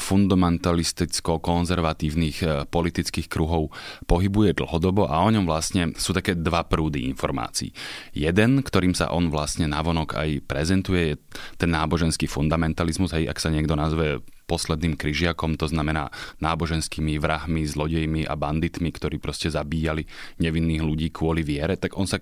fundamentalisticko-konzervatívnych 0.00 2.42
e, 2.42 2.66
politických 2.66 3.28
kruhov 3.28 3.68
pohybuje 4.08 4.56
dlhodobo 4.56 5.12
a 5.12 5.20
o 5.22 5.30
ňom 5.30 5.44
vlastne 5.44 5.92
sú 5.94 6.16
také 6.16 6.34
dva 6.34 6.64
prúdy 6.64 7.04
informácií. 7.06 7.70
Jeden, 8.16 8.61
ktorým 8.62 8.94
sa 8.96 9.12
on 9.12 9.28
vlastne 9.28 9.68
navonok 9.68 10.16
aj 10.16 10.30
prezentuje, 10.46 11.14
je 11.14 11.20
ten 11.58 11.70
náboženský 11.70 12.30
fundamentalizmus, 12.30 13.12
hej, 13.12 13.28
ak 13.28 13.38
sa 13.42 13.50
niekto 13.50 13.74
nazve 13.74 14.22
posledným 14.46 14.98
kryžiakom, 14.98 15.56
to 15.56 15.66
znamená 15.70 16.12
náboženskými 16.38 17.16
vrahmi, 17.18 17.64
zlodejmi 17.64 18.28
a 18.28 18.34
banditmi, 18.36 18.90
ktorí 18.92 19.18
proste 19.18 19.48
zabíjali 19.48 20.04
nevinných 20.42 20.82
ľudí 20.82 21.08
kvôli 21.10 21.42
viere, 21.42 21.78
tak 21.80 21.96
on 21.96 22.06
sa 22.06 22.20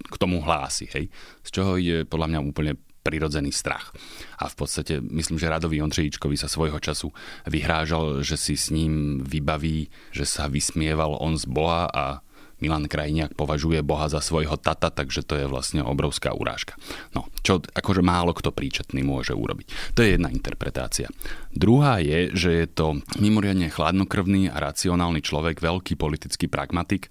k 0.00 0.16
tomu 0.16 0.40
hlási, 0.40 0.88
hej. 0.96 1.12
Z 1.44 1.48
čoho 1.60 1.76
je 1.76 2.08
podľa 2.08 2.36
mňa 2.36 2.40
úplne 2.40 2.72
prirodzený 3.00 3.52
strach. 3.52 3.96
A 4.36 4.48
v 4.48 4.54
podstate 4.60 5.00
myslím, 5.00 5.40
že 5.40 5.48
Radovi 5.48 5.80
Ondřejičkovi 5.80 6.36
sa 6.36 6.52
svojho 6.52 6.76
času 6.80 7.08
vyhrážal, 7.48 8.20
že 8.20 8.36
si 8.36 8.60
s 8.60 8.68
ním 8.68 9.24
vybaví, 9.24 9.88
že 10.12 10.28
sa 10.28 10.52
vysmieval 10.52 11.16
on 11.16 11.40
z 11.40 11.48
Boha 11.48 11.88
a 11.88 12.20
Milan 12.60 12.86
Krajniak 12.86 13.34
považuje 13.34 13.80
Boha 13.80 14.06
za 14.06 14.20
svojho 14.20 14.56
tata, 14.60 14.92
takže 14.92 15.24
to 15.24 15.34
je 15.36 15.48
vlastne 15.48 15.80
obrovská 15.80 16.36
urážka. 16.36 16.76
No, 17.16 17.26
čo 17.40 17.60
akože 17.60 18.04
málo 18.04 18.36
kto 18.36 18.52
príčetný 18.52 19.00
môže 19.00 19.32
urobiť. 19.32 19.96
To 19.96 20.04
je 20.04 20.16
jedna 20.16 20.28
interpretácia. 20.28 21.08
Druhá 21.50 21.98
je, 21.98 22.30
že 22.36 22.50
je 22.64 22.66
to 22.68 23.00
mimoriadne 23.18 23.72
chladnokrvný 23.72 24.52
a 24.52 24.60
racionálny 24.60 25.24
človek, 25.24 25.58
veľký 25.58 25.96
politický 25.96 26.46
pragmatik. 26.46 27.08
E, 27.08 27.10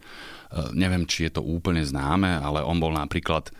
neviem, 0.77 1.03
či 1.09 1.27
je 1.27 1.37
to 1.37 1.41
úplne 1.43 1.81
známe, 1.81 2.39
ale 2.39 2.63
on 2.63 2.77
bol 2.77 2.93
napríklad 2.93 3.51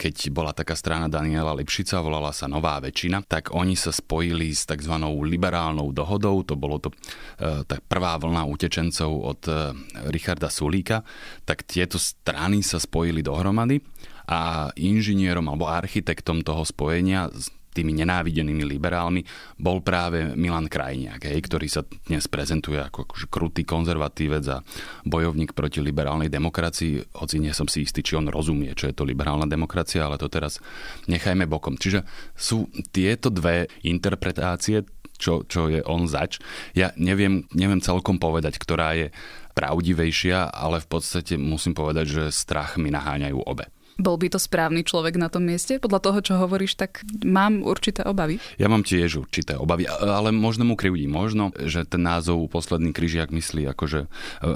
keď 0.00 0.32
bola 0.32 0.56
taká 0.56 0.72
strana 0.72 1.12
Daniela 1.12 1.52
Lipšica, 1.52 2.00
volala 2.00 2.32
sa 2.32 2.48
Nová 2.48 2.80
väčšina, 2.80 3.20
tak 3.28 3.52
oni 3.52 3.76
sa 3.76 3.92
spojili 3.92 4.48
s 4.48 4.64
tzv. 4.64 4.96
liberálnou 5.04 5.92
dohodou, 5.92 6.40
to 6.40 6.56
bolo 6.56 6.80
to 6.80 6.88
e, 6.88 7.68
tak 7.68 7.84
prvá 7.84 8.16
vlna 8.16 8.48
utečencov 8.48 9.12
od 9.12 9.40
e, 9.44 9.76
Richarda 10.08 10.48
Sulíka, 10.48 11.04
tak 11.44 11.68
tieto 11.68 12.00
strany 12.00 12.64
sa 12.64 12.80
spojili 12.80 13.20
dohromady 13.20 13.84
a 14.24 14.72
inžinierom 14.72 15.44
alebo 15.52 15.68
architektom 15.68 16.40
toho 16.40 16.64
spojenia 16.64 17.28
tými 17.70 17.94
nenávidenými 17.94 18.66
liberálmi, 18.66 19.22
bol 19.56 19.80
práve 19.80 20.34
Milan 20.34 20.66
Krajniak, 20.66 21.26
hej, 21.26 21.38
ktorý 21.46 21.66
sa 21.70 21.86
dnes 22.06 22.26
prezentuje 22.26 22.82
ako 22.82 23.06
akože 23.06 23.26
krutý 23.30 23.62
konzervatívec 23.62 24.44
a 24.50 24.62
bojovník 25.06 25.54
proti 25.54 25.78
liberálnej 25.78 26.28
demokracii, 26.28 27.16
hoci 27.16 27.36
nie 27.38 27.54
som 27.54 27.70
si 27.70 27.86
istý, 27.86 28.02
či 28.02 28.18
on 28.18 28.28
rozumie, 28.28 28.74
čo 28.74 28.90
je 28.90 28.94
to 28.94 29.06
liberálna 29.06 29.46
demokracia, 29.46 30.06
ale 30.06 30.18
to 30.18 30.26
teraz 30.26 30.58
nechajme 31.06 31.46
bokom. 31.46 31.78
Čiže 31.78 32.02
sú 32.34 32.66
tieto 32.90 33.30
dve 33.30 33.70
interpretácie, 33.86 34.82
čo, 35.20 35.44
čo 35.44 35.68
je 35.68 35.84
on 35.84 36.08
zač. 36.08 36.40
Ja 36.72 36.96
neviem, 36.96 37.44
neviem 37.52 37.84
celkom 37.84 38.16
povedať, 38.16 38.56
ktorá 38.56 38.96
je 38.96 39.12
pravdivejšia, 39.52 40.48
ale 40.48 40.80
v 40.80 40.88
podstate 40.88 41.36
musím 41.36 41.76
povedať, 41.76 42.06
že 42.08 42.22
strach 42.32 42.80
mi 42.80 42.88
naháňajú 42.88 43.44
obe. 43.44 43.68
Bol 44.00 44.16
by 44.16 44.32
to 44.32 44.40
správny 44.40 44.80
človek 44.80 45.20
na 45.20 45.28
tom 45.28 45.44
mieste? 45.44 45.76
Podľa 45.76 46.00
toho, 46.00 46.18
čo 46.24 46.34
hovoríš, 46.40 46.80
tak 46.80 47.04
mám 47.20 47.60
určité 47.60 48.00
obavy. 48.08 48.40
Ja 48.56 48.72
mám 48.72 48.80
tiež 48.80 49.20
určité 49.20 49.60
obavy, 49.60 49.84
ale 49.88 50.32
možno 50.32 50.64
mu 50.64 50.74
krivdí. 50.74 51.04
Možno, 51.04 51.52
že 51.52 51.84
ten 51.84 52.00
názov 52.00 52.48
posledný 52.48 52.96
kryžiak 52.96 53.28
myslí 53.28 53.68
akože 53.76 54.08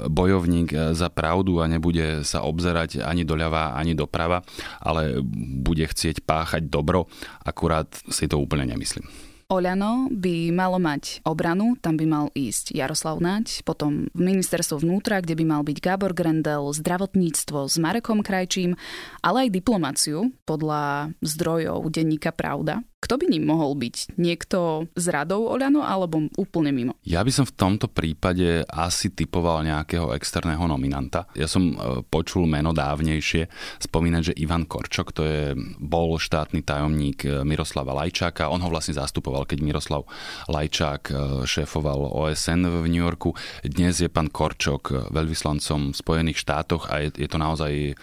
bojovník 0.09 0.69
e, 0.73 0.77
za 0.97 1.13
pravdu 1.13 1.61
a 1.61 1.69
nebude 1.69 2.25
sa 2.25 2.41
obzerať 2.41 3.05
ani 3.05 3.21
doľava, 3.21 3.77
ani 3.77 3.93
doprava, 3.93 4.41
ale 4.81 5.21
bude 5.61 5.85
chcieť 5.85 6.25
páchať 6.25 6.65
dobro. 6.65 7.05
Akurát 7.45 7.87
si 8.09 8.25
to 8.25 8.41
úplne 8.41 8.65
nemyslím. 8.65 9.05
Oľano 9.45 10.09
by 10.09 10.49
malo 10.49 10.81
mať 10.81 11.21
obranu, 11.21 11.77
tam 11.77 12.01
by 12.01 12.05
mal 12.09 12.25
ísť 12.33 12.73
Jaroslav 12.73 13.21
Naď, 13.21 13.61
potom 13.61 14.09
v 14.09 14.21
ministerstvo 14.33 14.81
vnútra, 14.81 15.21
kde 15.21 15.37
by 15.37 15.45
mal 15.45 15.61
byť 15.61 15.77
Gábor 15.85 16.17
Grendel, 16.17 16.73
zdravotníctvo 16.73 17.69
s 17.69 17.77
Marekom 17.77 18.25
Krajčím, 18.25 18.73
ale 19.21 19.45
aj 19.45 19.53
diplomáciu 19.53 20.33
podľa 20.49 21.13
zdrojov 21.21 21.77
denníka 21.93 22.33
Pravda. 22.33 22.81
Kto 23.05 23.21
by 23.21 23.29
ním 23.29 23.45
mohol 23.45 23.77
byť? 23.77 24.17
Niekto 24.17 24.89
z 24.97 25.05
radou 25.13 25.45
Oľano 25.53 25.85
alebo 25.85 26.25
úplne 26.41 26.73
mimo? 26.73 26.97
Ja 27.05 27.21
by 27.21 27.29
som 27.29 27.45
v 27.45 27.53
tomto 27.53 27.85
prípade 27.85 28.65
asi 28.65 29.13
typoval 29.13 29.61
nejakého 29.61 30.09
externého 30.17 30.65
nominanta. 30.65 31.29
Ja 31.37 31.45
som 31.45 31.77
e, 31.77 32.01
počul 32.01 32.49
meno 32.49 32.73
dávnejšie 32.73 33.45
spomínať, 33.85 34.33
že 34.33 34.37
Ivan 34.41 34.65
Korčok, 34.65 35.13
to 35.13 35.21
je, 35.21 35.53
bol 35.77 36.17
štátny 36.17 36.65
tajomník 36.65 37.29
e, 37.29 37.45
Miroslava 37.45 37.93
Lajčáka. 37.93 38.49
On 38.49 38.57
ho 38.57 38.73
vlastne 38.73 38.97
zastupoval, 38.97 39.45
keď 39.45 39.61
Miroslav 39.61 40.09
Lajčák 40.49 41.01
e, 41.05 41.13
šéfoval 41.45 42.09
OSN 42.09 42.65
v 42.65 42.89
New 42.89 43.05
Yorku. 43.05 43.37
Dnes 43.61 44.01
je 44.01 44.09
pán 44.09 44.33
Korčok 44.33 45.13
veľvyslancom 45.13 45.93
v 45.93 45.99
Spojených 46.01 46.41
štátoch 46.41 46.89
a 46.89 47.05
je, 47.05 47.13
je 47.21 47.29
to 47.29 47.37
naozaj 47.37 47.93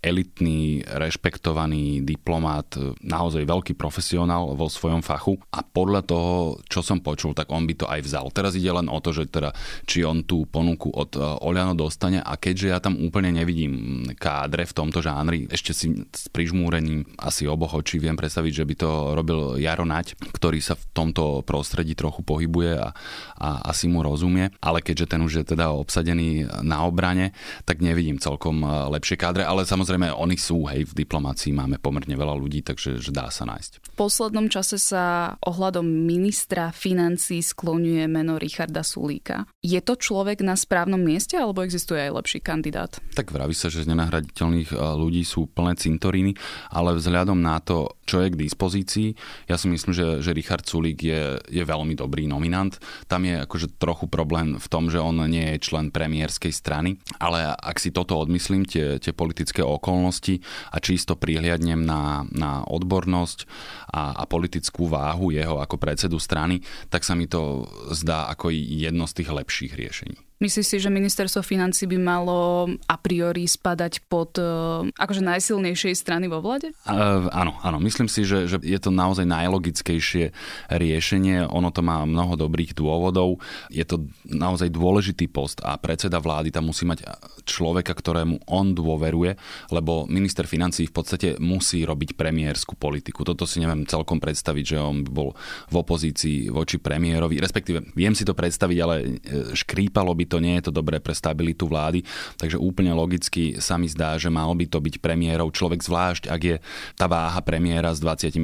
elitný, 0.00 0.80
rešpektovaný 0.84 2.00
diplomát, 2.04 2.66
naozaj 3.04 3.44
veľký 3.44 3.72
profesionál 3.76 4.56
vo 4.56 4.68
svojom 4.68 5.00
fachu 5.00 5.36
a 5.52 5.60
podľa 5.64 6.02
toho, 6.04 6.34
čo 6.68 6.80
som 6.80 7.04
počul, 7.04 7.36
tak 7.36 7.52
on 7.52 7.68
by 7.68 7.74
to 7.76 7.86
aj 7.88 8.00
vzal. 8.04 8.32
Teraz 8.32 8.56
ide 8.56 8.72
len 8.72 8.88
o 8.88 8.98
to, 9.00 9.12
že 9.12 9.28
teda, 9.28 9.52
či 9.84 10.04
on 10.04 10.24
tú 10.24 10.44
ponuku 10.48 10.88
od 10.92 11.16
e, 11.16 11.20
Oliano 11.20 11.76
dostane 11.76 12.20
a 12.24 12.36
keďže 12.36 12.66
ja 12.68 12.78
tam 12.80 12.96
úplne 12.96 13.30
nevidím 13.30 14.04
kádre 14.16 14.64
v 14.64 14.76
tomto 14.76 15.04
žánri, 15.04 15.46
ešte 15.52 15.76
si 15.76 15.92
s 16.08 16.26
prižmúrením 16.32 17.04
asi 17.20 17.44
oboch 17.44 17.76
očí 17.76 18.00
viem 18.00 18.16
predstaviť, 18.16 18.52
že 18.52 18.64
by 18.64 18.74
to 18.76 18.90
robil 19.16 19.40
Jaro 19.60 19.84
Nať, 19.84 20.16
ktorý 20.32 20.64
sa 20.64 20.76
v 20.76 20.84
tomto 20.96 21.44
prostredí 21.44 21.92
trochu 21.92 22.24
pohybuje 22.24 22.80
a, 22.80 22.88
a 23.36 23.48
asi 23.68 23.86
mu 23.86 24.00
rozumie, 24.00 24.48
ale 24.64 24.80
keďže 24.80 25.16
ten 25.16 25.20
už 25.20 25.42
je 25.42 25.44
teda 25.52 25.76
obsadený 25.76 26.48
na 26.64 26.88
obrane, 26.88 27.36
tak 27.68 27.84
nevidím 27.84 28.16
celkom 28.16 28.64
e, 28.64 28.68
lepšie 28.96 29.20
kádre, 29.20 29.44
ale 29.44 29.68
samozrejme 29.68 29.89
samozrejme 29.90 30.22
oni 30.22 30.38
sú, 30.38 30.70
hej, 30.70 30.86
v 30.86 31.02
diplomácii 31.02 31.50
máme 31.50 31.82
pomerne 31.82 32.14
veľa 32.14 32.38
ľudí, 32.38 32.62
takže 32.62 33.02
že 33.02 33.10
dá 33.10 33.26
sa 33.26 33.42
nájsť. 33.42 33.90
V 33.90 33.92
poslednom 33.98 34.46
čase 34.46 34.78
sa 34.78 35.34
ohľadom 35.42 35.82
ministra 35.82 36.70
financí 36.70 37.42
skloňuje 37.42 38.06
meno 38.06 38.38
Richarda 38.38 38.86
Sulíka. 38.86 39.50
Je 39.58 39.82
to 39.82 39.98
človek 39.98 40.46
na 40.46 40.54
správnom 40.54 41.02
mieste, 41.02 41.34
alebo 41.34 41.66
existuje 41.66 42.06
aj 42.06 42.22
lepší 42.22 42.38
kandidát? 42.38 43.02
Tak 43.18 43.34
vraví 43.34 43.50
sa, 43.50 43.66
že 43.66 43.82
z 43.82 43.90
nenahraditeľných 43.90 44.70
ľudí 44.78 45.26
sú 45.26 45.50
plné 45.50 45.74
cintoríny, 45.74 46.38
ale 46.70 46.94
vzhľadom 46.94 47.42
na 47.42 47.58
to, 47.58 47.98
čo 48.06 48.22
je 48.22 48.30
k 48.30 48.38
dispozícii, 48.46 49.08
ja 49.50 49.58
si 49.58 49.66
myslím, 49.74 49.90
že, 49.90 50.22
že 50.22 50.30
Richard 50.30 50.70
Sulík 50.70 51.02
je, 51.02 51.42
je 51.50 51.62
veľmi 51.66 51.98
dobrý 51.98 52.30
nominant. 52.30 52.78
Tam 53.10 53.26
je 53.26 53.42
akože 53.42 53.74
trochu 53.82 54.06
problém 54.06 54.54
v 54.54 54.66
tom, 54.70 54.86
že 54.86 55.02
on 55.02 55.18
nie 55.26 55.50
je 55.58 55.66
člen 55.66 55.90
premiérskej 55.90 56.54
strany, 56.54 56.94
ale 57.18 57.42
ak 57.58 57.82
si 57.82 57.90
toto 57.90 58.14
odmyslím, 58.14 58.62
tie, 58.62 59.02
tie 59.02 59.10
politické 59.10 59.66
okolnosti 59.80 60.44
a 60.70 60.76
čisto 60.78 61.16
prihliadnem 61.16 61.80
na, 61.80 62.28
na 62.28 62.62
odbornosť 62.68 63.48
a, 63.90 64.20
a 64.20 64.22
politickú 64.28 64.86
váhu 64.86 65.32
jeho 65.32 65.56
ako 65.56 65.80
predsedu 65.80 66.20
strany, 66.20 66.60
tak 66.92 67.02
sa 67.02 67.16
mi 67.16 67.24
to 67.24 67.64
zdá 67.90 68.28
ako 68.28 68.52
jedno 68.52 69.08
z 69.08 69.24
tých 69.24 69.30
lepších 69.32 69.72
riešení. 69.72 70.29
Myslíš 70.40 70.66
si, 70.72 70.76
že 70.80 70.88
ministerstvo 70.88 71.44
financí 71.44 71.84
by 71.84 72.00
malo 72.00 72.64
a 72.88 72.96
priori 72.96 73.44
spadať 73.44 74.08
pod 74.08 74.40
uh, 74.40 74.88
akože 74.96 75.20
najsilnejšej 75.20 75.92
strany 75.92 76.32
vo 76.32 76.40
vlade? 76.40 76.72
Uh, 76.88 77.28
áno, 77.28 77.60
áno. 77.60 77.76
Myslím 77.76 78.08
si, 78.08 78.24
že, 78.24 78.48
že 78.48 78.56
je 78.64 78.80
to 78.80 78.88
naozaj 78.88 79.28
najlogickejšie 79.28 80.32
riešenie. 80.72 81.44
Ono 81.44 81.68
to 81.68 81.84
má 81.84 82.08
mnoho 82.08 82.40
dobrých 82.40 82.72
dôvodov. 82.72 83.36
Je 83.68 83.84
to 83.84 84.08
naozaj 84.24 84.72
dôležitý 84.72 85.28
post 85.28 85.60
a 85.60 85.76
predseda 85.76 86.16
vlády 86.16 86.48
tam 86.48 86.72
musí 86.72 86.88
mať 86.88 87.04
človeka, 87.44 87.92
ktorému 87.92 88.48
on 88.48 88.72
dôveruje, 88.72 89.36
lebo 89.68 90.08
minister 90.08 90.48
financí 90.48 90.88
v 90.88 90.94
podstate 90.96 91.28
musí 91.36 91.84
robiť 91.84 92.16
premiérskú 92.16 92.80
politiku. 92.80 93.28
Toto 93.28 93.44
si 93.44 93.60
neviem 93.60 93.84
celkom 93.84 94.16
predstaviť, 94.16 94.64
že 94.64 94.78
on 94.80 95.04
bol 95.04 95.36
v 95.68 95.74
opozícii 95.76 96.48
voči 96.48 96.80
premiérovi. 96.80 97.36
Respektíve, 97.36 97.92
viem 97.92 98.16
si 98.16 98.24
to 98.24 98.32
predstaviť, 98.32 98.78
ale 98.80 98.96
e, 99.04 99.06
škrípalo 99.52 100.16
by 100.16 100.29
to, 100.30 100.38
nie 100.38 100.54
je 100.62 100.70
to 100.70 100.72
dobré 100.72 101.02
pre 101.02 101.10
stabilitu 101.10 101.66
vlády, 101.66 102.06
takže 102.38 102.54
úplne 102.54 102.94
logicky 102.94 103.58
sa 103.58 103.74
mi 103.74 103.90
zdá, 103.90 104.14
že 104.14 104.30
mal 104.30 104.54
by 104.54 104.70
to 104.70 104.78
byť 104.78 105.02
premiérov 105.02 105.50
človek 105.50 105.82
zvlášť, 105.82 106.30
ak 106.30 106.40
je 106.40 106.56
tá 106.94 107.10
váha 107.10 107.42
premiéra 107.42 107.90
s 107.90 107.98
25% 107.98 108.38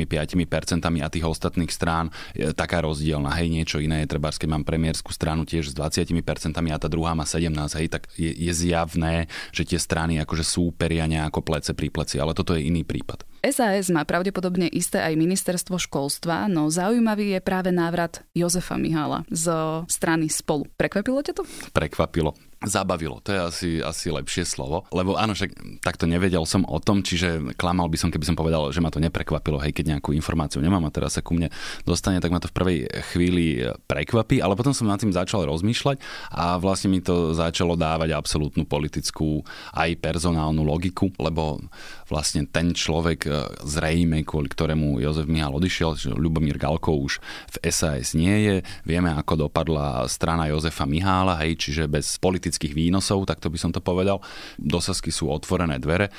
a 0.83 1.07
tých 1.07 1.23
ostatných 1.23 1.71
strán 1.71 2.11
taká 2.59 2.83
rozdielna. 2.83 3.31
Hej, 3.39 3.47
niečo 3.55 3.79
iné 3.79 4.03
je 4.03 4.11
treba, 4.11 4.35
keď 4.35 4.49
mám 4.51 4.67
premiérskú 4.67 5.15
stranu 5.15 5.47
tiež 5.47 5.71
s 5.71 5.75
20% 5.79 6.11
a 6.57 6.83
tá 6.83 6.89
druhá 6.91 7.15
má 7.15 7.23
17, 7.23 7.53
hej, 7.79 7.87
tak 7.87 8.11
je, 8.19 8.33
je 8.33 8.53
zjavné, 8.53 9.31
že 9.55 9.63
tie 9.63 9.79
strany 9.79 10.19
akože 10.25 10.43
súperia 10.43 11.07
nejako 11.07 11.45
plece 11.45 11.77
pri 11.77 11.93
pleci, 11.93 12.19
ale 12.19 12.35
toto 12.35 12.59
je 12.59 12.67
iný 12.67 12.83
prípad. 12.83 13.23
SAS 13.47 13.95
má 13.95 14.03
pravdepodobne 14.03 14.67
isté 14.67 14.99
aj 14.99 15.15
ministerstvo 15.15 15.79
školstva, 15.79 16.51
no 16.51 16.67
zaujímavý 16.67 17.39
je 17.39 17.41
práve 17.45 17.71
návrat 17.71 18.27
Jozefa 18.35 18.75
Mihala 18.75 19.23
z 19.31 19.47
strany 19.87 20.27
Spolu. 20.27 20.67
Prekvapilo 20.75 21.23
ťa 21.23 21.35
to? 21.39 21.47
Prekvapilo 21.77 22.33
zabavilo, 22.65 23.21
to 23.21 23.37
je 23.37 23.41
asi, 23.41 23.71
asi 23.85 24.09
lepšie 24.09 24.49
slovo, 24.49 24.89
lebo 24.89 25.21
áno, 25.21 25.37
však 25.37 25.81
takto 25.85 26.09
nevedel 26.09 26.41
som 26.49 26.65
o 26.65 26.81
tom, 26.81 27.05
čiže 27.05 27.53
klamal 27.61 27.93
by 27.93 28.01
som, 28.01 28.09
keby 28.09 28.25
som 28.25 28.33
povedal, 28.33 28.73
že 28.73 28.81
ma 28.81 28.89
to 28.89 28.97
neprekvapilo, 28.97 29.61
hej, 29.61 29.77
keď 29.77 29.97
nejakú 29.97 30.17
informáciu 30.17 30.65
nemám 30.65 30.89
a 30.89 30.95
teraz 30.95 31.21
sa 31.21 31.25
ku 31.25 31.37
mne 31.37 31.53
dostane, 31.85 32.17
tak 32.17 32.33
ma 32.33 32.41
to 32.41 32.49
v 32.49 32.57
prvej 32.57 32.79
chvíli 33.13 33.61
prekvapí, 33.85 34.41
ale 34.41 34.57
potom 34.57 34.73
som 34.73 34.89
nad 34.89 34.97
tým 34.97 35.13
začal 35.13 35.45
rozmýšľať 35.45 36.01
a 36.33 36.57
vlastne 36.57 36.97
mi 36.97 37.05
to 37.05 37.37
začalo 37.37 37.77
dávať 37.77 38.17
absolútnu 38.17 38.65
politickú 38.65 39.45
aj 39.77 40.01
personálnu 40.01 40.65
logiku, 40.65 41.13
lebo 41.21 41.61
vlastne 42.09 42.47
ten 42.49 42.73
človek 42.73 43.21
e, 43.27 43.31
zrejme, 43.67 44.23
kvôli 44.23 44.47
ktorému 44.47 45.03
Jozef 45.03 45.27
Mihal 45.27 45.53
odišiel, 45.53 45.91
že 45.99 46.15
Ľubomír 46.15 46.57
Galko 46.57 46.95
už 46.95 47.19
v 47.53 47.57
SAS 47.69 48.15
nie 48.15 48.37
je, 48.47 48.55
vieme, 48.87 49.11
ako 49.13 49.51
dopadla 49.51 50.07
strana 50.07 50.49
Jozefa 50.49 50.87
Mihála, 50.87 51.37
hej, 51.43 51.59
čiže 51.59 51.91
bez 51.91 52.17
politických 52.47 52.79
výnosov, 52.79 53.27
tak 53.27 53.43
to 53.43 53.51
by 53.51 53.59
som 53.59 53.75
to 53.75 53.83
povedal. 53.83 54.23
Do 54.55 54.79
Sasky 54.79 55.11
sú 55.11 55.27
otvorené 55.27 55.83
dvere 55.83 56.15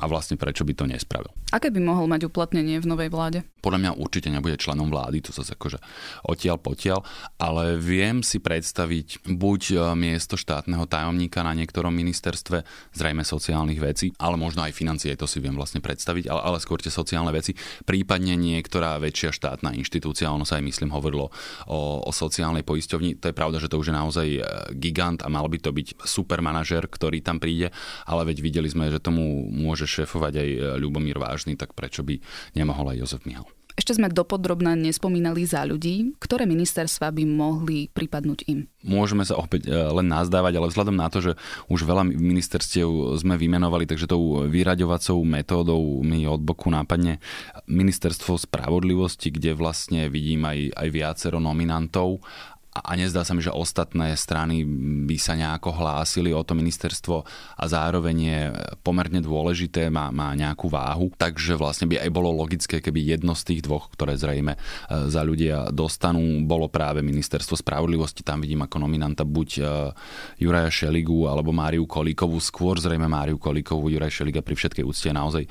a 0.00 0.04
vlastne 0.08 0.40
prečo 0.40 0.64
by 0.64 0.72
to 0.72 0.84
nespravil. 0.88 1.30
Aké 1.52 1.68
by 1.68 1.84
mohol 1.84 2.08
mať 2.08 2.32
uplatnenie 2.32 2.80
v 2.80 2.88
novej 2.88 3.12
vláde? 3.12 3.44
Podľa 3.62 3.78
mňa 3.78 3.90
určite 4.00 4.32
nebude 4.32 4.56
členom 4.58 4.88
vlády, 4.88 5.22
to 5.22 5.30
sa 5.30 5.44
akože 5.44 5.78
odtiaľ 6.26 6.58
potiaľ, 6.58 7.04
ale 7.38 7.76
viem 7.76 8.24
si 8.24 8.42
predstaviť 8.42 9.28
buď 9.28 9.60
e, 9.70 9.74
miesto 9.94 10.34
štátneho 10.34 10.88
tajomníka 10.88 11.44
na 11.46 11.54
niektorom 11.54 11.94
ministerstve, 11.94 12.64
zrejme 12.96 13.22
sociálnych 13.22 13.78
vecí, 13.78 14.10
ale 14.16 14.40
možno 14.40 14.64
aj 14.66 14.74
financie, 14.74 15.14
to 15.14 15.30
si 15.30 15.38
viem 15.38 15.54
vlastne 15.54 15.78
predstaviť, 15.84 16.26
ale, 16.26 16.40
ale 16.40 16.58
skôr 16.58 16.82
tie 16.82 16.90
sociálne 16.90 17.30
veci, 17.30 17.54
prípadne 17.86 18.34
niektorá 18.34 18.98
väčšia 18.98 19.30
štátna 19.30 19.76
inštitúcia, 19.78 20.32
ono 20.32 20.48
sa 20.48 20.58
aj 20.58 20.66
myslím 20.66 20.90
hovorilo 20.90 21.30
o, 21.68 22.02
o 22.02 22.10
sociálnej 22.10 22.66
poisťovni, 22.66 23.22
to 23.22 23.30
je 23.30 23.36
pravda, 23.36 23.62
že 23.62 23.70
to 23.70 23.78
už 23.78 23.92
je 23.92 23.94
naozaj 23.94 24.28
e, 24.34 24.40
gigant 24.74 25.22
a 25.22 25.30
mal 25.30 25.46
by 25.46 25.62
to 25.62 25.70
byť 25.70 26.02
super 26.02 26.42
manažer, 26.42 26.90
ktorý 26.90 27.22
tam 27.22 27.38
príde, 27.38 27.70
ale 28.10 28.26
veď 28.26 28.42
videli 28.42 28.66
sme, 28.66 28.90
že 28.90 28.98
tomu 28.98 29.46
môže 29.52 29.81
šéfovať 29.86 30.32
aj 30.38 30.48
e, 30.48 30.58
Ľubomír 30.80 31.18
Vážny, 31.18 31.54
tak 31.58 31.76
prečo 31.76 32.02
by 32.02 32.18
nemohol 32.56 32.94
aj 32.94 33.00
Jozef 33.04 33.22
Mihal? 33.28 33.46
Ešte 33.72 33.96
sme 33.96 34.12
dopodrobne 34.12 34.76
nespomínali 34.76 35.48
za 35.48 35.64
ľudí, 35.64 36.12
ktoré 36.20 36.44
ministerstva 36.44 37.08
by 37.08 37.24
mohli 37.24 37.88
pripadnúť 37.88 38.44
im. 38.52 38.68
Môžeme 38.84 39.24
sa 39.24 39.40
opäť 39.40 39.64
e, 39.64 39.72
len 39.72 40.12
nazdávať, 40.12 40.60
ale 40.60 40.68
vzhľadom 40.68 40.96
na 41.00 41.08
to, 41.08 41.24
že 41.24 41.32
už 41.72 41.88
veľa 41.88 42.04
ministerstiev 42.04 43.16
sme 43.16 43.40
vymenovali, 43.40 43.88
takže 43.88 44.12
tou 44.12 44.44
vyraďovacou 44.44 45.24
metódou 45.24 46.04
mi 46.04 46.28
od 46.28 46.44
boku 46.44 46.68
nápadne 46.68 47.16
ministerstvo 47.64 48.36
spravodlivosti, 48.36 49.32
kde 49.32 49.56
vlastne 49.56 50.12
vidím 50.12 50.44
aj, 50.44 50.76
aj 50.76 50.88
viacero 50.92 51.40
nominantov 51.40 52.20
a 52.72 52.96
nezdá 52.96 53.20
sa 53.20 53.36
mi, 53.36 53.44
že 53.44 53.52
ostatné 53.52 54.16
strany 54.16 54.64
by 55.04 55.16
sa 55.20 55.36
nejako 55.36 55.76
hlásili 55.76 56.32
o 56.32 56.40
to 56.40 56.56
ministerstvo 56.56 57.20
a 57.60 57.64
zároveň 57.68 58.16
je 58.16 58.40
pomerne 58.80 59.20
dôležité, 59.20 59.92
má, 59.92 60.08
má 60.08 60.32
nejakú 60.32 60.72
váhu, 60.72 61.12
takže 61.12 61.60
vlastne 61.60 61.84
by 61.84 62.00
aj 62.00 62.08
bolo 62.08 62.32
logické, 62.32 62.80
keby 62.80 63.12
jedno 63.12 63.36
z 63.36 63.52
tých 63.52 63.68
dvoch, 63.68 63.92
ktoré 63.92 64.16
zrejme 64.16 64.56
e, 64.56 64.58
za 65.12 65.20
ľudia 65.20 65.68
dostanú, 65.68 66.24
bolo 66.48 66.72
práve 66.72 67.04
ministerstvo 67.04 67.60
spravodlivosti. 67.60 68.24
Tam 68.24 68.40
vidím 68.40 68.64
ako 68.64 68.80
nominanta 68.80 69.28
buď 69.28 69.48
e, 69.60 69.62
Juraja 70.40 70.72
Šeligu 70.72 71.28
alebo 71.28 71.52
Máriu 71.52 71.84
Kolíkovú, 71.84 72.40
skôr 72.40 72.80
zrejme 72.80 73.04
Máriu 73.04 73.36
Kolíkovú. 73.36 73.92
Juraj 73.92 74.24
Šeliga 74.24 74.40
pri 74.40 74.56
všetkej 74.56 74.84
úcte 74.88 75.12
je 75.12 75.16
naozaj 75.16 75.44
e, 75.44 75.48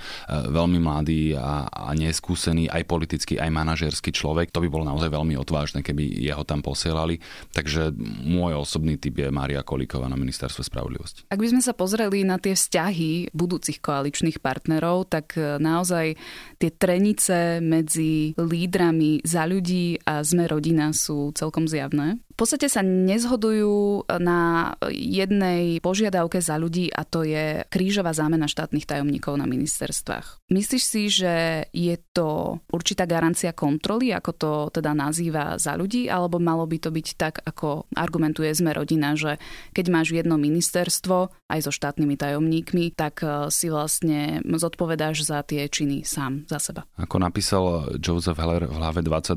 veľmi 0.50 0.82
mladý 0.82 1.38
a, 1.38 1.70
a 1.70 1.94
neskúsený 1.94 2.66
aj 2.66 2.82
politický, 2.90 3.38
aj 3.38 3.54
manažerský 3.54 4.10
človek. 4.10 4.50
To 4.50 4.66
by 4.66 4.74
bolo 4.74 4.90
naozaj 4.90 5.13
veľmi 5.13 5.38
odvážne, 5.38 5.86
keby 5.86 6.18
jeho 6.18 6.42
tam 6.42 6.66
posielali 6.66 7.11
mali. 7.12 7.20
Takže 7.51 7.91
môj 8.24 8.63
osobný 8.63 8.96
typ 8.96 9.20
je 9.20 9.27
Mária 9.27 9.60
Kolíková 9.65 10.08
na 10.08 10.15
ministerstve 10.15 10.63
spravodlivosti. 10.63 11.27
Ak 11.27 11.39
by 11.41 11.51
sme 11.51 11.62
sa 11.63 11.75
pozreli 11.75 12.24
na 12.24 12.39
tie 12.39 12.56
vzťahy 12.56 13.36
budúcich 13.36 13.84
koaličných 13.84 14.39
partnerov, 14.39 15.12
tak 15.12 15.36
e, 15.36 15.60
naozaj 15.60 16.15
tie 16.62 16.72
trenice 16.72 17.60
medzi 17.60 18.38
lídrami 18.38 19.26
za 19.26 19.43
ľudí 19.43 20.00
a 20.08 20.24
sme 20.24 20.47
rodina 20.47 20.93
sú 20.95 21.36
celkom 21.36 21.67
zjavné. 21.67 22.21
V 22.32 22.39
podstate 22.39 22.71
sa 22.71 22.82
nezhodujú 22.82 24.08
na 24.17 24.74
jednej 24.89 25.78
požiadavke 25.84 26.41
za 26.41 26.58
ľudí 26.58 26.89
a 26.89 27.04
to 27.06 27.28
je 27.28 27.67
krížová 27.69 28.15
zámena 28.15 28.50
štátnych 28.50 28.88
tajomníkov 28.88 29.38
na 29.38 29.45
ministerstvách. 29.45 30.41
Myslíš 30.50 30.84
si, 30.84 31.04
že 31.12 31.67
je 31.69 31.95
to 32.15 32.58
určitá 32.71 33.06
garancia 33.06 33.54
kontroly, 33.54 34.10
ako 34.15 34.32
to 34.34 34.52
teda 34.74 34.95
nazýva 34.95 35.60
za 35.62 35.78
ľudí, 35.78 36.10
alebo 36.10 36.41
malo 36.41 36.65
by 36.65 36.78
to 36.82 36.89
byť 36.89 37.01
tak, 37.18 37.42
ako 37.44 37.90
argumentuje 37.98 38.52
sme 38.54 38.72
rodina, 38.72 39.18
že 39.18 39.42
keď 39.74 39.86
máš 39.90 40.14
jedno 40.14 40.38
ministerstvo 40.38 41.32
aj 41.52 41.60
so 41.66 41.72
štátnymi 41.74 42.16
tajomníkmi, 42.16 42.96
tak 42.96 43.26
e, 43.26 43.52
si 43.52 43.68
vlastne 43.68 44.40
zodpovedáš 44.46 45.28
za 45.28 45.44
tie 45.44 45.68
činy 45.68 46.08
sám, 46.08 46.48
za 46.48 46.62
seba. 46.62 46.88
Ako 46.96 47.20
napísal 47.20 47.96
Joseph 48.00 48.38
Heller 48.40 48.70
v 48.70 48.76
hlave 48.78 49.02
22, 49.04 49.36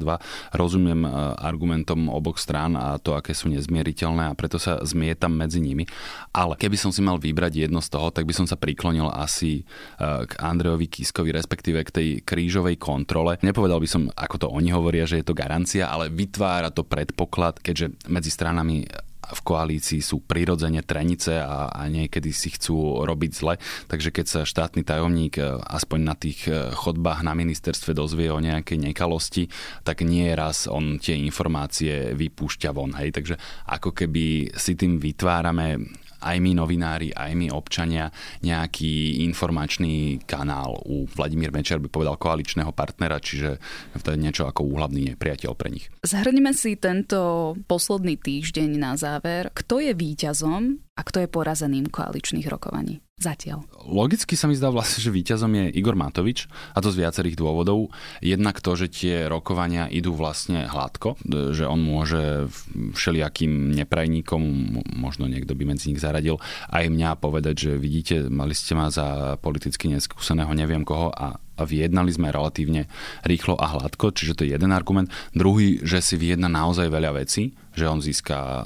rozumiem 0.54 1.02
e, 1.02 1.10
argumentom 1.40 2.06
oboch 2.12 2.38
strán 2.38 2.78
a 2.78 3.00
to, 3.00 3.16
aké 3.18 3.34
sú 3.34 3.50
nezmieriteľné 3.50 4.30
a 4.30 4.36
preto 4.38 4.60
sa 4.60 4.78
zmietam 4.84 5.34
medzi 5.34 5.58
nimi. 5.58 5.88
Ale 6.30 6.54
keby 6.54 6.76
som 6.78 6.94
si 6.94 7.00
mal 7.02 7.18
vybrať 7.18 7.66
jedno 7.66 7.82
z 7.82 7.88
toho, 7.90 8.14
tak 8.14 8.28
by 8.28 8.34
som 8.36 8.46
sa 8.46 8.54
priklonil 8.54 9.10
asi 9.10 9.62
e, 9.62 9.62
k 10.28 10.32
Andrejovi 10.38 10.86
Kiskovi, 10.86 11.34
respektíve 11.34 11.82
k 11.82 11.90
tej 11.90 12.08
krížovej 12.22 12.78
kontrole. 12.78 13.40
Nepovedal 13.42 13.82
by 13.82 13.88
som, 13.88 14.02
ako 14.14 14.36
to 14.38 14.46
oni 14.50 14.70
hovoria, 14.70 15.08
že 15.08 15.20
je 15.22 15.26
to 15.26 15.36
garancia, 15.36 15.90
ale 15.90 16.10
vytvára 16.10 16.70
to 16.70 16.86
predpoklad, 16.86 17.53
keďže 17.60 18.10
medzi 18.10 18.30
stranami 18.32 18.88
v 19.32 19.40
koalícii 19.40 20.04
sú 20.04 20.20
prirodzene 20.20 20.84
trenice 20.84 21.40
a, 21.40 21.72
a 21.72 21.88
niekedy 21.88 22.28
si 22.34 22.52
chcú 22.52 23.00
robiť 23.08 23.30
zle. 23.32 23.54
Takže 23.88 24.12
keď 24.12 24.26
sa 24.28 24.40
štátny 24.44 24.84
tajomník 24.84 25.40
e, 25.40 25.56
aspoň 25.64 26.00
na 26.04 26.14
tých 26.14 26.44
e, 26.44 26.76
chodbách 26.76 27.24
na 27.24 27.32
ministerstve 27.32 27.96
dozvie 27.96 28.28
o 28.28 28.42
nejakej 28.42 28.92
nekalosti, 28.92 29.48
tak 29.80 30.04
nie 30.04 30.28
raz 30.36 30.68
on 30.68 31.00
tie 31.00 31.16
informácie 31.16 32.12
vypúšťa 32.12 32.70
von. 32.76 32.92
Hej. 33.00 33.16
Takže 33.16 33.34
ako 33.72 33.96
keby 33.96 34.52
si 34.52 34.76
tým 34.76 35.00
vytvárame 35.00 35.80
aj 36.24 36.40
my 36.40 36.56
novinári, 36.56 37.12
aj 37.12 37.32
my 37.36 37.52
občania 37.52 38.08
nejaký 38.40 39.20
informačný 39.28 40.24
kanál. 40.24 40.80
U 40.88 41.04
Vladimír 41.04 41.52
Mečer 41.52 41.76
by 41.84 41.92
povedal 41.92 42.16
koaličného 42.16 42.72
partnera, 42.72 43.20
čiže 43.20 43.60
to 44.00 44.16
je 44.16 44.18
niečo 44.18 44.48
ako 44.48 44.64
úhlavný 44.64 45.12
nepriateľ 45.12 45.52
pre 45.52 45.68
nich. 45.68 45.92
Zhrnime 46.00 46.56
si 46.56 46.80
tento 46.80 47.52
posledný 47.68 48.16
týždeň 48.16 48.70
na 48.80 48.96
záver. 48.96 49.52
Kto 49.52 49.84
je 49.84 49.92
víťazom 49.92 50.80
a 50.94 51.00
kto 51.02 51.26
je 51.26 51.28
porazeným 51.28 51.90
koaličných 51.90 52.46
rokovaní? 52.46 53.02
Zatiaľ. 53.14 53.62
Logicky 53.86 54.34
sa 54.34 54.50
mi 54.50 54.58
zdá 54.58 54.74
vlastne, 54.74 54.98
že 54.98 55.14
víťazom 55.14 55.50
je 55.54 55.78
Igor 55.78 55.94
Matovič 55.94 56.50
a 56.74 56.82
to 56.82 56.90
z 56.90 56.98
viacerých 56.98 57.38
dôvodov. 57.38 57.94
Jednak 58.18 58.58
to, 58.58 58.74
že 58.74 58.90
tie 58.90 59.30
rokovania 59.30 59.86
idú 59.86 60.18
vlastne 60.18 60.66
hladko, 60.66 61.14
že 61.54 61.62
on 61.62 61.78
môže 61.78 62.50
všelijakým 62.74 63.70
neprajníkom, 63.70 64.42
možno 64.98 65.30
niekto 65.30 65.54
by 65.54 65.62
medzi 65.62 65.94
nich 65.94 66.02
zaradil, 66.02 66.42
aj 66.74 66.90
mňa 66.90 67.18
povedať, 67.22 67.70
že 67.70 67.72
vidíte, 67.78 68.26
mali 68.26 68.54
ste 68.54 68.74
ma 68.74 68.90
za 68.90 69.38
politicky 69.38 69.86
neskúseného 69.90 70.50
neviem 70.54 70.82
koho 70.82 71.10
a 71.14 71.38
a 71.54 71.62
vyjednali 71.62 72.10
sme 72.10 72.34
relatívne 72.34 72.90
rýchlo 73.22 73.54
a 73.54 73.78
hladko, 73.78 74.10
čiže 74.10 74.34
to 74.34 74.42
je 74.42 74.58
jeden 74.58 74.74
argument. 74.74 75.06
Druhý, 75.38 75.78
že 75.86 76.02
si 76.02 76.18
vyjedna 76.18 76.50
naozaj 76.50 76.90
veľa 76.90 77.14
vecí, 77.14 77.54
že 77.74 77.90
on 77.90 77.98
získa 77.98 78.64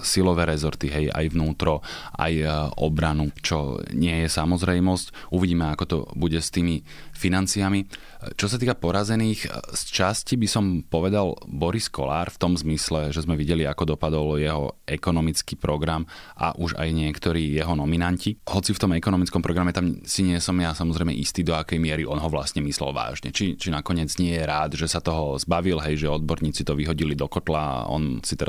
silové 0.00 0.48
rezorty, 0.48 0.88
hej, 0.88 1.12
aj 1.12 1.32
vnútro, 1.32 1.84
aj 2.16 2.44
obranu, 2.80 3.30
čo 3.44 3.80
nie 3.92 4.24
je 4.24 4.28
samozrejmosť. 4.32 5.30
Uvidíme, 5.32 5.68
ako 5.72 5.84
to 5.84 5.98
bude 6.16 6.40
s 6.40 6.48
tými 6.48 6.80
financiami. 7.16 7.88
Čo 8.36 8.50
sa 8.50 8.56
týka 8.56 8.74
porazených, 8.76 9.46
z 9.72 9.82
časti 9.92 10.34
by 10.36 10.48
som 10.48 10.64
povedal 10.82 11.36
Boris 11.46 11.92
Kolár 11.92 12.32
v 12.32 12.40
tom 12.40 12.52
zmysle, 12.56 13.12
že 13.12 13.22
sme 13.22 13.38
videli, 13.38 13.68
ako 13.68 13.94
dopadol 13.94 14.40
jeho 14.40 14.80
ekonomický 14.88 15.54
program 15.60 16.08
a 16.34 16.56
už 16.56 16.74
aj 16.80 16.88
niektorí 16.90 17.54
jeho 17.54 17.76
nominanti. 17.76 18.40
Hoci 18.48 18.72
v 18.72 18.82
tom 18.82 18.92
ekonomickom 18.96 19.44
programe 19.44 19.70
tam 19.70 20.00
si 20.02 20.24
nie 20.24 20.40
som 20.40 20.56
ja 20.58 20.72
samozrejme 20.72 21.12
istý, 21.12 21.44
do 21.44 21.54
akej 21.58 21.76
miery 21.76 22.06
on 22.06 22.22
ho 22.22 22.28
vlastne 22.32 22.64
myslel 22.64 22.94
vážne. 22.94 23.34
Či, 23.34 23.58
či 23.58 23.68
nakoniec 23.68 24.10
nie 24.16 24.32
je 24.32 24.44
rád, 24.46 24.78
že 24.78 24.88
sa 24.88 25.02
toho 25.02 25.36
zbavil, 25.36 25.82
hej, 25.82 26.06
že 26.06 26.08
odborníci 26.08 26.62
to 26.64 26.78
vyhodili 26.78 27.18
do 27.18 27.26
kotla 27.26 27.84
a 27.84 27.86
on 27.90 28.22
si 28.22 28.38
teraz 28.38 28.45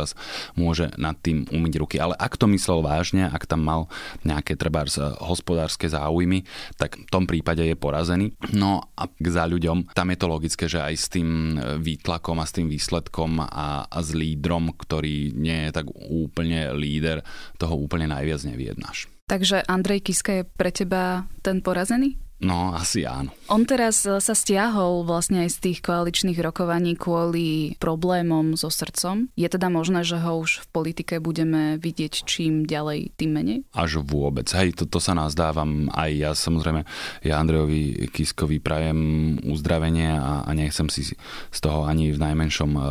môže 0.59 0.91
nad 0.99 1.15
tým 1.17 1.47
umyť 1.49 1.73
ruky. 1.79 1.95
Ale 1.97 2.13
ak 2.19 2.35
to 2.35 2.45
myslel 2.51 2.83
vážne, 2.83 3.25
ak 3.25 3.47
tam 3.47 3.63
mal 3.63 3.81
nejaké 4.27 4.59
treba 4.59 4.83
hospodárske 5.23 5.87
záujmy, 5.87 6.43
tak 6.75 6.99
v 6.99 7.09
tom 7.09 7.25
prípade 7.25 7.63
je 7.63 7.73
porazený. 7.73 8.35
No 8.53 8.91
a 8.93 9.09
za 9.23 9.47
ľuďom, 9.47 9.95
tam 9.95 10.07
je 10.13 10.17
to 10.19 10.27
logické, 10.27 10.65
že 10.69 10.83
aj 10.83 10.95
s 10.95 11.07
tým 11.09 11.29
výtlakom 11.81 12.37
a 12.37 12.45
s 12.45 12.55
tým 12.55 12.67
výsledkom 12.67 13.41
a, 13.41 13.87
a 13.87 13.99
s 14.03 14.11
lídrom, 14.13 14.75
ktorý 14.75 15.33
nie 15.33 15.69
je 15.69 15.71
tak 15.71 15.87
úplne 15.93 16.75
líder, 16.75 17.23
toho 17.57 17.75
úplne 17.79 18.11
najviac 18.11 18.43
neviednáš. 18.45 19.07
Takže 19.27 19.67
Andrej 19.67 20.07
Kiska 20.07 20.31
je 20.39 20.43
pre 20.47 20.71
teba 20.71 21.27
ten 21.43 21.59
porazený? 21.59 22.26
No, 22.37 22.69
asi 22.77 23.01
áno. 23.01 23.33
On 23.49 23.65
teraz 23.65 24.05
e, 24.05 24.21
sa 24.21 24.37
stiahol 24.37 25.01
vlastne 25.09 25.41
aj 25.41 25.57
z 25.57 25.57
tých 25.57 25.79
koaličných 25.81 26.37
rokovaní 26.37 26.93
kvôli 26.93 27.73
problémom 27.81 28.53
so 28.53 28.69
srdcom. 28.69 29.33
Je 29.33 29.49
teda 29.49 29.73
možné, 29.73 30.05
že 30.05 30.21
ho 30.21 30.45
už 30.45 30.61
v 30.61 30.67
politike 30.69 31.17
budeme 31.17 31.81
vidieť 31.81 32.13
čím 32.29 32.69
ďalej, 32.69 33.17
tým 33.17 33.31
menej? 33.33 33.59
Až 33.73 34.05
vôbec. 34.05 34.45
Hej, 34.53 34.77
toto 34.77 35.01
sa 35.01 35.17
nazdávam 35.17 35.89
aj 35.97 36.09
ja. 36.13 36.31
Samozrejme, 36.37 36.85
ja 37.25 37.41
Andrejovi 37.41 38.05
Kiskovi 38.13 38.61
prajem 38.61 39.41
uzdravenie 39.41 40.21
a, 40.21 40.45
a 40.45 40.49
nechcem 40.53 40.93
si 40.93 41.17
z 41.17 41.59
toho 41.59 41.89
ani 41.89 42.13
v 42.13 42.21
najmenšom 42.21 42.71
uh, 42.77 42.85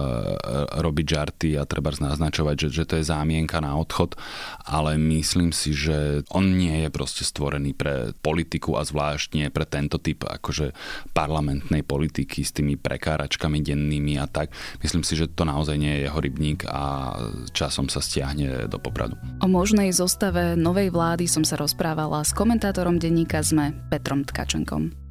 robiť 0.83 1.07
žarty 1.07 1.49
a 1.55 1.63
treba 1.63 1.95
naznačovať, 1.95 2.67
že, 2.67 2.83
že 2.83 2.85
to 2.85 2.95
je 2.99 3.07
zámienka 3.07 3.63
na 3.63 3.79
odchod, 3.79 4.19
ale 4.67 4.99
myslím 4.99 5.55
si, 5.55 5.71
že 5.71 6.27
on 6.35 6.59
nie 6.59 6.83
je 6.83 6.89
proste 6.91 7.23
stvorený 7.23 7.79
pre 7.79 8.11
politiku 8.27 8.75
a 8.75 8.83
zvlášť 8.83 9.36
nie 9.37 9.53
pre 9.53 9.69
tento 9.69 10.01
typ 10.01 10.25
akože 10.25 10.73
parlamentnej 11.13 11.85
politiky 11.85 12.41
s 12.41 12.57
tými 12.57 12.81
prekáračkami 12.81 13.61
dennými 13.61 14.17
a 14.17 14.25
tak. 14.25 14.57
Myslím 14.81 15.05
si, 15.05 15.13
že 15.13 15.29
to 15.29 15.45
naozaj 15.45 15.77
nie 15.77 16.01
je 16.01 16.05
jeho 16.09 16.19
rybník 16.19 16.65
a 16.65 17.13
časom 17.53 17.93
sa 17.93 18.01
stiahne 18.01 18.65
do 18.73 18.81
popradu. 18.81 19.21
O 19.45 19.49
možnej 19.49 19.93
zostave 19.93 20.57
novej 20.57 20.89
vlády 20.89 21.29
som 21.29 21.45
sa 21.45 21.61
rozprávala 21.61 22.25
s 22.25 22.33
komentátorom 22.33 22.97
denníka 22.97 23.45
ZME 23.45 23.93
Petrom 23.93 24.25
Tkačenkom. 24.25 25.06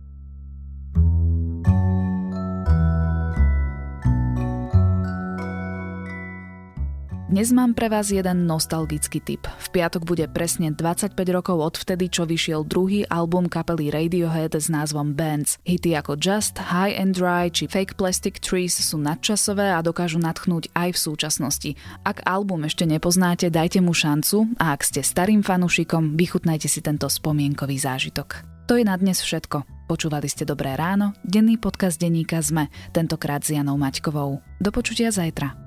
Dnes 7.26 7.50
mám 7.50 7.74
pre 7.74 7.90
vás 7.90 8.14
jeden 8.14 8.46
nostalgický 8.46 9.18
tip. 9.18 9.50
V 9.50 9.68
piatok 9.74 10.06
bude 10.06 10.30
presne 10.30 10.70
25 10.70 11.18
rokov 11.34 11.58
od 11.58 11.76
vtedy, 11.82 12.06
čo 12.06 12.22
vyšiel 12.22 12.62
druhý 12.70 13.02
album 13.10 13.50
kapely 13.50 13.90
Radiohead 13.90 14.54
s 14.54 14.70
názvom 14.70 15.18
Bands. 15.18 15.58
Hity 15.66 15.98
ako 15.98 16.22
Just, 16.22 16.62
High 16.62 16.94
and 16.94 17.18
Dry 17.18 17.50
či 17.50 17.66
Fake 17.66 17.98
Plastic 17.98 18.38
Trees 18.38 18.78
sú 18.78 19.02
nadčasové 19.02 19.74
a 19.74 19.82
dokážu 19.82 20.22
natchnúť 20.22 20.70
aj 20.78 20.94
v 20.94 21.02
súčasnosti. 21.02 21.72
Ak 22.06 22.22
album 22.30 22.70
ešte 22.70 22.86
nepoznáte, 22.86 23.50
dajte 23.50 23.82
mu 23.82 23.98
šancu 23.98 24.46
a 24.62 24.78
ak 24.78 24.86
ste 24.86 25.02
starým 25.02 25.42
fanušikom, 25.42 26.14
vychutnajte 26.14 26.70
si 26.70 26.86
tento 26.86 27.10
spomienkový 27.10 27.82
zážitok. 27.82 28.46
To 28.70 28.78
je 28.78 28.86
na 28.86 28.94
dnes 29.02 29.18
všetko. 29.18 29.90
Počúvali 29.90 30.30
ste 30.30 30.46
Dobré 30.46 30.78
ráno, 30.78 31.18
denný 31.26 31.58
podcast 31.58 31.98
denníka 31.98 32.38
ZME, 32.46 32.70
tentokrát 32.94 33.42
s 33.42 33.50
Janou 33.50 33.82
Maťkovou. 33.82 34.46
Do 34.62 34.70
počutia 34.70 35.10
zajtra. 35.10 35.65